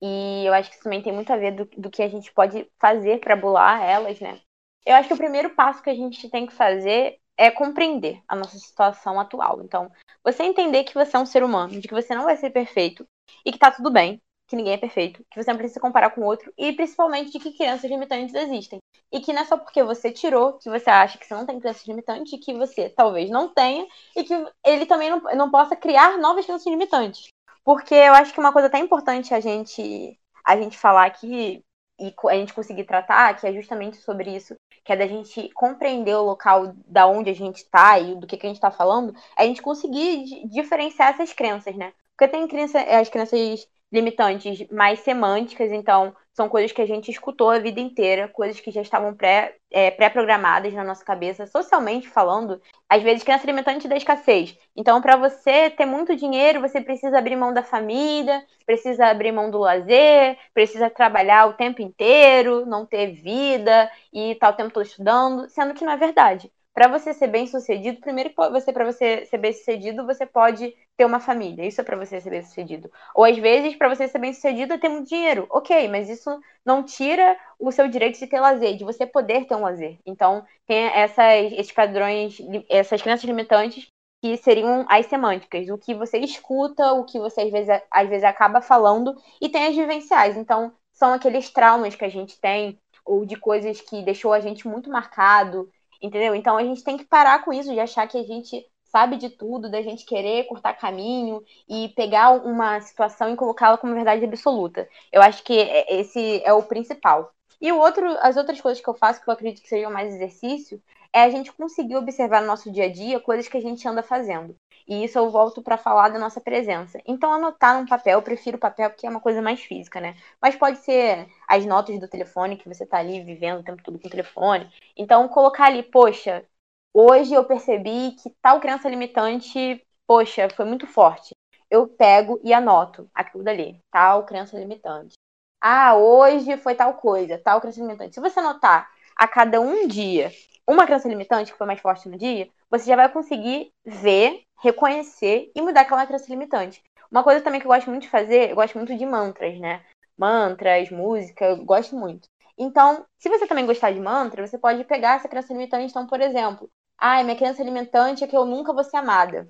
E 0.00 0.44
eu 0.46 0.54
acho 0.54 0.70
que 0.70 0.76
isso 0.76 0.84
também 0.84 1.02
tem 1.02 1.12
muito 1.12 1.32
a 1.32 1.36
ver 1.36 1.52
do, 1.52 1.64
do 1.76 1.90
que 1.90 2.02
a 2.02 2.08
gente 2.08 2.32
pode 2.32 2.70
fazer 2.78 3.18
para 3.18 3.34
bular 3.34 3.82
elas, 3.82 4.20
né? 4.20 4.40
Eu 4.86 4.94
acho 4.94 5.08
que 5.08 5.14
o 5.14 5.18
primeiro 5.18 5.50
passo 5.50 5.82
que 5.82 5.90
a 5.90 5.94
gente 5.94 6.30
tem 6.30 6.46
que 6.46 6.54
fazer 6.54 7.18
é 7.36 7.50
compreender 7.50 8.22
a 8.28 8.36
nossa 8.36 8.58
situação 8.58 9.18
atual. 9.18 9.60
Então, 9.62 9.90
você 10.22 10.44
entender 10.44 10.84
que 10.84 10.94
você 10.94 11.16
é 11.16 11.20
um 11.20 11.26
ser 11.26 11.42
humano, 11.42 11.80
de 11.80 11.88
que 11.88 11.94
você 11.94 12.14
não 12.14 12.24
vai 12.24 12.36
ser 12.36 12.50
perfeito 12.50 13.04
e 13.44 13.50
que 13.50 13.58
tá 13.58 13.70
tudo 13.70 13.90
bem, 13.90 14.22
que 14.50 14.56
ninguém 14.56 14.72
é 14.72 14.76
perfeito, 14.76 15.24
que 15.30 15.40
você 15.40 15.48
não 15.48 15.56
precisa 15.56 15.78
comparar 15.78 16.10
com 16.10 16.22
outro 16.22 16.52
e 16.58 16.72
principalmente 16.72 17.30
de 17.30 17.38
que 17.38 17.56
crianças 17.56 17.88
limitantes 17.88 18.34
existem. 18.34 18.80
E 19.12 19.20
que 19.20 19.32
não 19.32 19.42
é 19.42 19.44
só 19.44 19.56
porque 19.56 19.80
você 19.80 20.10
tirou 20.10 20.54
que 20.54 20.68
você 20.68 20.90
acha 20.90 21.16
que 21.16 21.24
você 21.24 21.34
não 21.34 21.46
tem 21.46 21.60
crianças 21.60 21.86
limitantes, 21.86 22.44
que 22.44 22.52
você 22.54 22.88
talvez 22.88 23.30
não 23.30 23.54
tenha 23.54 23.86
e 24.16 24.24
que 24.24 24.34
ele 24.66 24.86
também 24.86 25.08
não, 25.08 25.20
não 25.36 25.50
possa 25.50 25.76
criar 25.76 26.18
novas 26.18 26.44
crianças 26.44 26.66
limitantes. 26.66 27.28
Porque 27.64 27.94
eu 27.94 28.12
acho 28.12 28.34
que 28.34 28.40
uma 28.40 28.52
coisa 28.52 28.66
até 28.66 28.78
importante 28.80 29.32
a 29.32 29.38
gente 29.38 30.18
a 30.44 30.56
gente 30.56 30.76
falar 30.76 31.06
aqui 31.06 31.62
e 32.00 32.14
a 32.28 32.34
gente 32.34 32.54
conseguir 32.54 32.84
tratar, 32.84 33.36
que 33.38 33.46
é 33.46 33.52
justamente 33.52 33.98
sobre 33.98 34.34
isso, 34.34 34.56
que 34.84 34.92
é 34.92 34.96
da 34.96 35.06
gente 35.06 35.48
compreender 35.50 36.14
o 36.14 36.24
local 36.24 36.72
da 36.86 37.06
onde 37.06 37.30
a 37.30 37.34
gente 37.34 37.58
está 37.58 37.98
e 38.00 38.16
do 38.16 38.26
que, 38.26 38.36
que 38.36 38.46
a 38.46 38.48
gente 38.48 38.56
está 38.56 38.70
falando, 38.70 39.14
é 39.36 39.42
a 39.42 39.44
gente 39.44 39.62
conseguir 39.62 40.48
diferenciar 40.48 41.10
essas 41.10 41.32
crenças, 41.32 41.76
né? 41.76 41.92
Porque 42.16 42.32
tem 42.32 42.48
criança, 42.48 42.80
as 42.80 43.08
crianças 43.08 43.68
limitantes 43.92 44.68
mais 44.70 45.00
semânticas, 45.00 45.72
então 45.72 46.14
são 46.32 46.48
coisas 46.48 46.72
que 46.72 46.80
a 46.80 46.86
gente 46.86 47.10
escutou 47.10 47.50
a 47.50 47.58
vida 47.58 47.80
inteira, 47.80 48.28
coisas 48.28 48.60
que 48.60 48.70
já 48.70 48.80
estavam 48.80 49.14
pré, 49.14 49.56
é, 49.70 49.90
pré-programadas 49.90 50.72
na 50.72 50.84
nossa 50.84 51.04
cabeça, 51.04 51.46
socialmente 51.46 52.08
falando, 52.08 52.60
às 52.88 53.02
vezes 53.02 53.24
crença 53.24 53.46
limitante 53.46 53.88
da 53.88 53.96
escassez. 53.96 54.56
Então, 54.76 55.02
para 55.02 55.16
você 55.16 55.68
ter 55.70 55.86
muito 55.86 56.14
dinheiro, 56.14 56.60
você 56.60 56.80
precisa 56.80 57.18
abrir 57.18 57.36
mão 57.36 57.52
da 57.52 57.62
família, 57.62 58.44
precisa 58.64 59.06
abrir 59.06 59.32
mão 59.32 59.50
do 59.50 59.58
lazer, 59.58 60.38
precisa 60.54 60.88
trabalhar 60.88 61.46
o 61.46 61.54
tempo 61.54 61.82
inteiro, 61.82 62.64
não 62.64 62.86
ter 62.86 63.12
vida 63.12 63.90
e 64.12 64.32
estar 64.32 64.48
tá 64.48 64.52
o 64.52 64.56
tempo 64.56 64.72
todo 64.72 64.86
estudando, 64.86 65.48
sendo 65.48 65.74
que 65.74 65.84
não 65.84 65.92
é 65.92 65.96
verdade 65.96 66.50
para 66.72 66.88
você 66.88 67.12
ser 67.12 67.26
bem 67.28 67.46
sucedido, 67.46 68.00
primeiro 68.00 68.32
você 68.50 68.72
para 68.72 68.84
você 68.84 69.24
ser 69.26 69.38
bem 69.38 69.52
sucedido, 69.52 70.06
você 70.06 70.24
pode 70.24 70.74
ter 70.96 71.04
uma 71.04 71.20
família. 71.20 71.66
Isso 71.66 71.80
é 71.80 71.84
para 71.84 71.96
você 71.96 72.20
ser 72.20 72.30
bem 72.30 72.42
sucedido. 72.42 72.90
Ou 73.14 73.24
às 73.24 73.36
vezes 73.36 73.76
para 73.76 73.88
você 73.88 74.06
ser 74.08 74.18
bem 74.18 74.32
sucedido 74.32 74.74
é 74.74 74.78
ter 74.78 74.88
muito 74.88 75.08
dinheiro. 75.08 75.46
OK, 75.50 75.88
mas 75.88 76.08
isso 76.08 76.40
não 76.64 76.82
tira 76.82 77.36
o 77.58 77.72
seu 77.72 77.88
direito 77.88 78.18
de 78.18 78.26
ter 78.26 78.40
lazer, 78.40 78.76
de 78.76 78.84
você 78.84 79.06
poder 79.06 79.46
ter 79.46 79.54
um 79.54 79.62
lazer. 79.62 79.98
Então, 80.06 80.44
tem 80.66 80.86
essas 80.86 81.52
esses 81.52 81.72
padrões, 81.72 82.38
essas 82.68 83.02
crenças 83.02 83.24
limitantes 83.24 83.88
que 84.22 84.36
seriam 84.36 84.84
as 84.88 85.06
semânticas, 85.06 85.68
o 85.70 85.78
que 85.78 85.94
você 85.94 86.18
escuta, 86.18 86.92
o 86.92 87.04
que 87.04 87.18
você 87.18 87.42
às 87.42 87.50
vezes, 87.50 87.82
às 87.90 88.08
vezes 88.08 88.24
acaba 88.24 88.60
falando, 88.60 89.14
e 89.40 89.48
tem 89.48 89.66
as 89.66 89.74
vivenciais. 89.74 90.36
Então, 90.36 90.72
são 90.92 91.14
aqueles 91.14 91.50
traumas 91.50 91.94
que 91.94 92.04
a 92.04 92.08
gente 92.08 92.38
tem, 92.38 92.78
ou 93.04 93.24
de 93.24 93.36
coisas 93.36 93.80
que 93.80 94.02
deixou 94.02 94.32
a 94.32 94.40
gente 94.40 94.68
muito 94.68 94.90
marcado, 94.90 95.70
Entendeu? 96.02 96.34
Então 96.34 96.56
a 96.56 96.64
gente 96.64 96.82
tem 96.82 96.96
que 96.96 97.04
parar 97.04 97.44
com 97.44 97.52
isso 97.52 97.72
de 97.72 97.80
achar 97.80 98.06
que 98.06 98.18
a 98.18 98.22
gente 98.22 98.66
sabe 98.84 99.16
de 99.16 99.30
tudo, 99.30 99.70
da 99.70 99.82
gente 99.82 100.04
querer 100.04 100.44
cortar 100.44 100.74
caminho 100.74 101.42
e 101.68 101.90
pegar 101.90 102.30
uma 102.32 102.80
situação 102.80 103.32
e 103.32 103.36
colocá-la 103.36 103.78
como 103.78 103.94
verdade 103.94 104.24
absoluta. 104.24 104.88
Eu 105.12 105.22
acho 105.22 105.44
que 105.44 105.58
é, 105.58 106.00
esse 106.00 106.42
é 106.44 106.52
o 106.52 106.62
principal. 106.62 107.32
E 107.60 107.70
o 107.70 107.78
outro, 107.78 108.06
as 108.20 108.36
outras 108.36 108.60
coisas 108.60 108.82
que 108.82 108.88
eu 108.88 108.94
faço, 108.94 109.22
que 109.22 109.28
eu 109.28 109.34
acredito 109.34 109.62
que 109.62 109.68
seriam 109.68 109.92
mais 109.92 110.14
exercício, 110.14 110.82
é 111.12 111.22
a 111.22 111.30
gente 111.30 111.52
conseguir 111.52 111.96
observar 111.96 112.40
no 112.40 112.46
nosso 112.46 112.70
dia 112.70 112.84
a 112.84 112.92
dia 112.92 113.20
coisas 113.20 113.48
que 113.48 113.56
a 113.56 113.60
gente 113.60 113.86
anda 113.86 114.02
fazendo. 114.02 114.54
E 114.86 115.04
isso 115.04 115.18
eu 115.18 115.30
volto 115.30 115.62
para 115.62 115.76
falar 115.76 116.08
da 116.08 116.18
nossa 116.18 116.40
presença. 116.40 117.00
Então, 117.06 117.32
anotar 117.32 117.78
num 117.78 117.86
papel, 117.86 118.18
eu 118.18 118.22
prefiro 118.22 118.58
papel 118.58 118.90
porque 118.90 119.06
é 119.06 119.10
uma 119.10 119.20
coisa 119.20 119.40
mais 119.40 119.60
física, 119.60 120.00
né? 120.00 120.16
Mas 120.40 120.56
pode 120.56 120.78
ser 120.78 121.28
as 121.46 121.64
notas 121.64 121.98
do 122.00 122.08
telefone, 122.08 122.56
que 122.56 122.68
você 122.68 122.86
tá 122.86 122.98
ali 122.98 123.22
vivendo 123.22 123.60
o 123.60 123.62
tempo 123.62 123.82
todo 123.82 123.98
com 123.98 124.08
o 124.08 124.10
telefone. 124.10 124.68
Então, 124.96 125.28
colocar 125.28 125.66
ali, 125.66 125.82
poxa, 125.82 126.44
hoje 126.92 127.34
eu 127.34 127.44
percebi 127.44 128.12
que 128.20 128.30
tal 128.42 128.60
crença 128.60 128.88
limitante, 128.88 129.84
poxa, 130.06 130.48
foi 130.56 130.64
muito 130.64 130.86
forte. 130.86 131.34
Eu 131.70 131.86
pego 131.86 132.40
e 132.42 132.52
anoto 132.52 133.08
aquilo 133.14 133.44
dali, 133.44 133.80
tal 133.92 134.24
crença 134.24 134.58
limitante. 134.58 135.14
Ah, 135.60 135.94
hoje 135.94 136.56
foi 136.56 136.74
tal 136.74 136.94
coisa, 136.94 137.38
tal 137.38 137.60
crença 137.60 137.80
limitante. 137.80 138.14
Se 138.14 138.20
você 138.20 138.40
anotar 138.40 138.90
a 139.14 139.28
cada 139.28 139.60
um 139.60 139.86
dia 139.86 140.32
uma 140.70 140.86
crença 140.86 141.08
limitante 141.08 141.52
que 141.52 141.58
foi 141.58 141.66
mais 141.66 141.80
forte 141.80 142.08
no 142.08 142.16
dia, 142.16 142.48
você 142.70 142.86
já 142.86 142.94
vai 142.94 143.08
conseguir 143.08 143.72
ver, 143.84 144.44
reconhecer 144.62 145.50
e 145.54 145.60
mudar 145.60 145.80
aquela 145.80 146.06
crença 146.06 146.26
limitante. 146.28 146.82
Uma 147.10 147.24
coisa 147.24 147.40
também 147.40 147.60
que 147.60 147.66
eu 147.66 147.70
gosto 147.70 147.90
muito 147.90 148.02
de 148.02 148.08
fazer, 148.08 148.50
eu 148.50 148.54
gosto 148.54 148.76
muito 148.76 148.96
de 148.96 149.04
mantras, 149.04 149.58
né? 149.58 149.84
Mantras, 150.16 150.90
música, 150.90 151.44
eu 151.44 151.64
gosto 151.64 151.96
muito. 151.96 152.28
Então, 152.56 153.04
se 153.18 153.28
você 153.28 153.46
também 153.46 153.66
gostar 153.66 153.90
de 153.90 153.98
mantra, 153.98 154.46
você 154.46 154.56
pode 154.58 154.84
pegar 154.84 155.16
essa 155.16 155.28
crença 155.28 155.52
limitante. 155.52 155.90
Então, 155.90 156.06
por 156.06 156.20
exemplo, 156.20 156.70
ai, 156.96 157.24
minha 157.24 157.36
crença 157.36 157.64
limitante 157.64 158.22
é 158.22 158.28
que 158.28 158.36
eu 158.36 158.44
nunca 158.44 158.72
vou 158.72 158.84
ser 158.84 158.98
amada. 158.98 159.48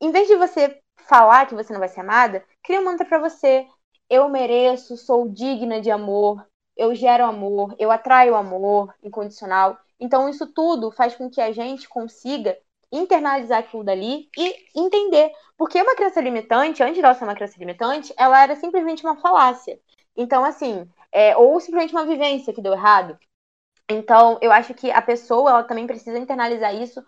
Em 0.00 0.10
vez 0.10 0.26
de 0.28 0.36
você 0.36 0.80
falar 0.96 1.46
que 1.46 1.54
você 1.54 1.72
não 1.72 1.80
vai 1.80 1.88
ser 1.88 2.00
amada, 2.00 2.42
cria 2.62 2.80
um 2.80 2.84
mantra 2.84 3.06
para 3.06 3.18
você. 3.18 3.66
Eu 4.08 4.28
mereço, 4.28 4.96
sou 4.96 5.28
digna 5.28 5.80
de 5.80 5.90
amor, 5.90 6.46
eu 6.76 6.94
gero 6.94 7.24
amor, 7.24 7.74
eu 7.78 7.90
atraio 7.90 8.34
amor 8.36 8.94
incondicional. 9.02 9.78
Então, 9.98 10.28
isso 10.28 10.46
tudo 10.46 10.90
faz 10.90 11.14
com 11.14 11.30
que 11.30 11.40
a 11.40 11.52
gente 11.52 11.88
consiga 11.88 12.56
internalizar 12.92 13.60
aquilo 13.60 13.84
dali 13.84 14.28
e 14.36 14.54
entender. 14.74 15.32
Porque 15.56 15.80
uma 15.80 15.96
crença 15.96 16.20
limitante, 16.20 16.82
antes 16.82 16.96
de 16.96 17.04
ela 17.04 17.14
ser 17.14 17.24
uma 17.24 17.34
crença 17.34 17.58
limitante, 17.58 18.12
ela 18.16 18.42
era 18.42 18.54
simplesmente 18.56 19.04
uma 19.04 19.16
falácia. 19.16 19.78
Então, 20.16 20.44
assim, 20.44 20.88
é, 21.12 21.36
ou 21.36 21.58
simplesmente 21.60 21.92
uma 21.92 22.06
vivência 22.06 22.52
que 22.52 22.62
deu 22.62 22.72
errado. 22.72 23.18
Então, 23.88 24.38
eu 24.42 24.50
acho 24.52 24.74
que 24.74 24.90
a 24.90 25.02
pessoa 25.02 25.50
ela 25.50 25.64
também 25.64 25.86
precisa 25.86 26.18
internalizar 26.18 26.74
isso 26.74 27.02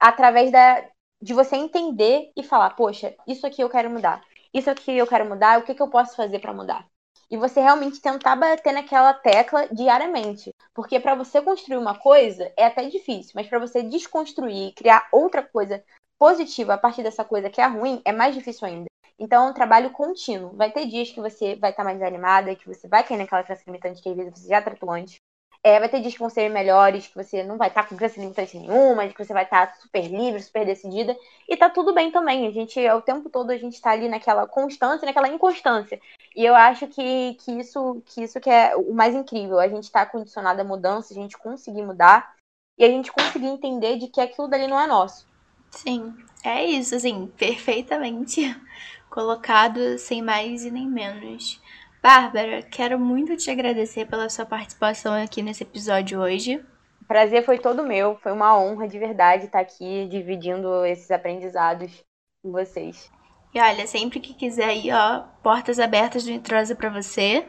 através 0.00 0.50
da, 0.50 0.86
de 1.20 1.34
você 1.34 1.56
entender 1.56 2.32
e 2.36 2.42
falar, 2.42 2.70
poxa, 2.70 3.14
isso 3.26 3.46
aqui 3.46 3.62
eu 3.62 3.70
quero 3.70 3.90
mudar. 3.90 4.24
Isso 4.52 4.70
aqui 4.70 4.96
eu 4.96 5.06
quero 5.06 5.26
mudar, 5.28 5.58
o 5.58 5.62
que, 5.64 5.74
que 5.74 5.82
eu 5.82 5.88
posso 5.90 6.16
fazer 6.16 6.38
para 6.40 6.52
mudar? 6.52 6.86
E 7.30 7.36
você 7.36 7.60
realmente 7.60 8.00
tentar 8.00 8.36
bater 8.36 8.72
naquela 8.72 9.12
tecla 9.12 9.68
diariamente. 9.68 10.54
Porque 10.74 11.00
para 11.00 11.14
você 11.14 11.42
construir 11.42 11.76
uma 11.76 11.98
coisa 11.98 12.52
é 12.56 12.66
até 12.66 12.88
difícil, 12.88 13.32
mas 13.34 13.48
para 13.48 13.58
você 13.58 13.82
desconstruir 13.82 14.68
e 14.68 14.72
criar 14.72 15.08
outra 15.12 15.42
coisa 15.42 15.82
positiva 16.18 16.74
a 16.74 16.78
partir 16.78 17.02
dessa 17.02 17.24
coisa 17.24 17.50
que 17.50 17.60
é 17.60 17.66
ruim, 17.66 18.00
é 18.04 18.12
mais 18.12 18.34
difícil 18.34 18.66
ainda. 18.66 18.86
Então 19.18 19.46
é 19.46 19.50
um 19.50 19.54
trabalho 19.54 19.90
contínuo. 19.90 20.54
Vai 20.56 20.70
ter 20.70 20.86
dias 20.86 21.10
que 21.10 21.20
você 21.20 21.56
vai 21.56 21.70
estar 21.70 21.84
mais 21.84 22.00
animada, 22.02 22.54
que 22.54 22.66
você 22.66 22.86
vai 22.86 23.02
cair 23.02 23.18
naquela 23.18 23.42
crença 23.42 23.62
limitante 23.66 24.02
que 24.02 24.08
às 24.08 24.16
vezes 24.16 24.38
você 24.38 24.48
já 24.48 24.62
tratou 24.62 24.90
antes. 24.90 25.20
É, 25.66 25.80
vai 25.80 25.88
ter 25.88 26.00
dias 26.00 26.12
que 26.12 26.20
vão 26.20 26.30
ser 26.30 26.48
melhores, 26.48 27.08
que 27.08 27.16
você 27.16 27.42
não 27.42 27.56
vai 27.56 27.66
estar 27.66 27.88
com 27.88 27.96
crença 27.96 28.20
limitante 28.20 28.56
nenhuma, 28.56 29.08
que 29.08 29.18
você 29.18 29.32
vai 29.32 29.42
estar 29.42 29.74
super 29.80 30.06
livre, 30.06 30.40
super 30.40 30.64
decidida. 30.64 31.16
E 31.48 31.56
tá 31.56 31.68
tudo 31.68 31.92
bem 31.92 32.12
também. 32.12 32.46
A 32.46 32.52
gente, 32.52 32.78
o 32.90 33.02
tempo 33.02 33.28
todo, 33.28 33.50
a 33.50 33.58
gente 33.58 33.82
tá 33.82 33.90
ali 33.90 34.08
naquela 34.08 34.46
constância, 34.46 35.04
naquela 35.04 35.26
inconstância. 35.26 36.00
E 36.36 36.44
eu 36.44 36.54
acho 36.54 36.86
que, 36.86 37.34
que, 37.40 37.50
isso, 37.58 38.00
que 38.06 38.22
isso 38.22 38.38
que 38.38 38.48
é 38.48 38.76
o 38.76 38.94
mais 38.94 39.12
incrível. 39.12 39.58
A 39.58 39.66
gente 39.66 39.90
tá 39.90 40.06
condicionado 40.06 40.60
à 40.60 40.64
mudança, 40.64 41.12
a 41.12 41.16
gente 41.16 41.36
conseguir 41.36 41.82
mudar 41.82 42.36
e 42.78 42.84
a 42.84 42.88
gente 42.88 43.10
conseguir 43.10 43.48
entender 43.48 43.98
de 43.98 44.06
que 44.06 44.20
aquilo 44.20 44.46
dali 44.46 44.68
não 44.68 44.78
é 44.78 44.86
nosso. 44.86 45.26
Sim, 45.72 46.14
é 46.44 46.64
isso, 46.64 46.94
assim, 46.94 47.26
perfeitamente 47.36 48.56
colocado, 49.10 49.98
sem 49.98 50.22
mais 50.22 50.64
e 50.64 50.70
nem 50.70 50.86
menos. 50.86 51.60
Bárbara, 52.06 52.62
quero 52.62 53.00
muito 53.00 53.36
te 53.36 53.50
agradecer 53.50 54.06
pela 54.06 54.28
sua 54.28 54.46
participação 54.46 55.12
aqui 55.12 55.42
nesse 55.42 55.64
episódio 55.64 56.20
hoje. 56.20 56.64
O 57.02 57.04
prazer 57.04 57.44
foi 57.44 57.58
todo 57.58 57.82
meu, 57.82 58.16
foi 58.22 58.30
uma 58.30 58.56
honra 58.56 58.86
de 58.86 58.96
verdade 58.96 59.46
estar 59.46 59.58
aqui 59.58 60.06
dividindo 60.08 60.86
esses 60.86 61.10
aprendizados 61.10 62.04
com 62.40 62.52
vocês. 62.52 63.10
E 63.52 63.60
olha, 63.60 63.88
sempre 63.88 64.20
que 64.20 64.34
quiser 64.34 64.66
aí, 64.66 64.88
ó, 64.92 65.24
portas 65.42 65.80
abertas 65.80 66.22
do 66.22 66.30
Introsa 66.30 66.76
para 66.76 66.90
você. 66.90 67.44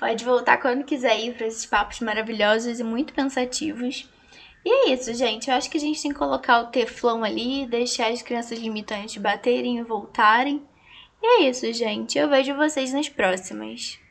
Pode 0.00 0.24
voltar 0.24 0.56
quando 0.56 0.82
quiser 0.82 1.20
ir 1.20 1.34
para 1.34 1.46
esses 1.46 1.66
papos 1.66 2.00
maravilhosos 2.00 2.80
e 2.80 2.82
muito 2.82 3.12
pensativos. 3.12 4.08
E 4.64 4.88
é 4.88 4.94
isso, 4.94 5.12
gente. 5.12 5.50
Eu 5.50 5.56
acho 5.56 5.70
que 5.70 5.76
a 5.76 5.80
gente 5.80 6.00
tem 6.00 6.12
que 6.12 6.18
colocar 6.18 6.60
o 6.60 6.68
teflão 6.68 7.22
ali, 7.22 7.66
deixar 7.66 8.10
as 8.10 8.22
crianças 8.22 8.58
limitantes 8.58 9.20
baterem 9.20 9.80
e 9.80 9.82
voltarem. 9.82 10.66
E 11.22 11.26
é 11.26 11.48
isso, 11.48 11.72
gente. 11.72 12.18
Eu 12.18 12.28
vejo 12.28 12.56
vocês 12.56 12.92
nas 12.92 13.08
próximas. 13.08 14.01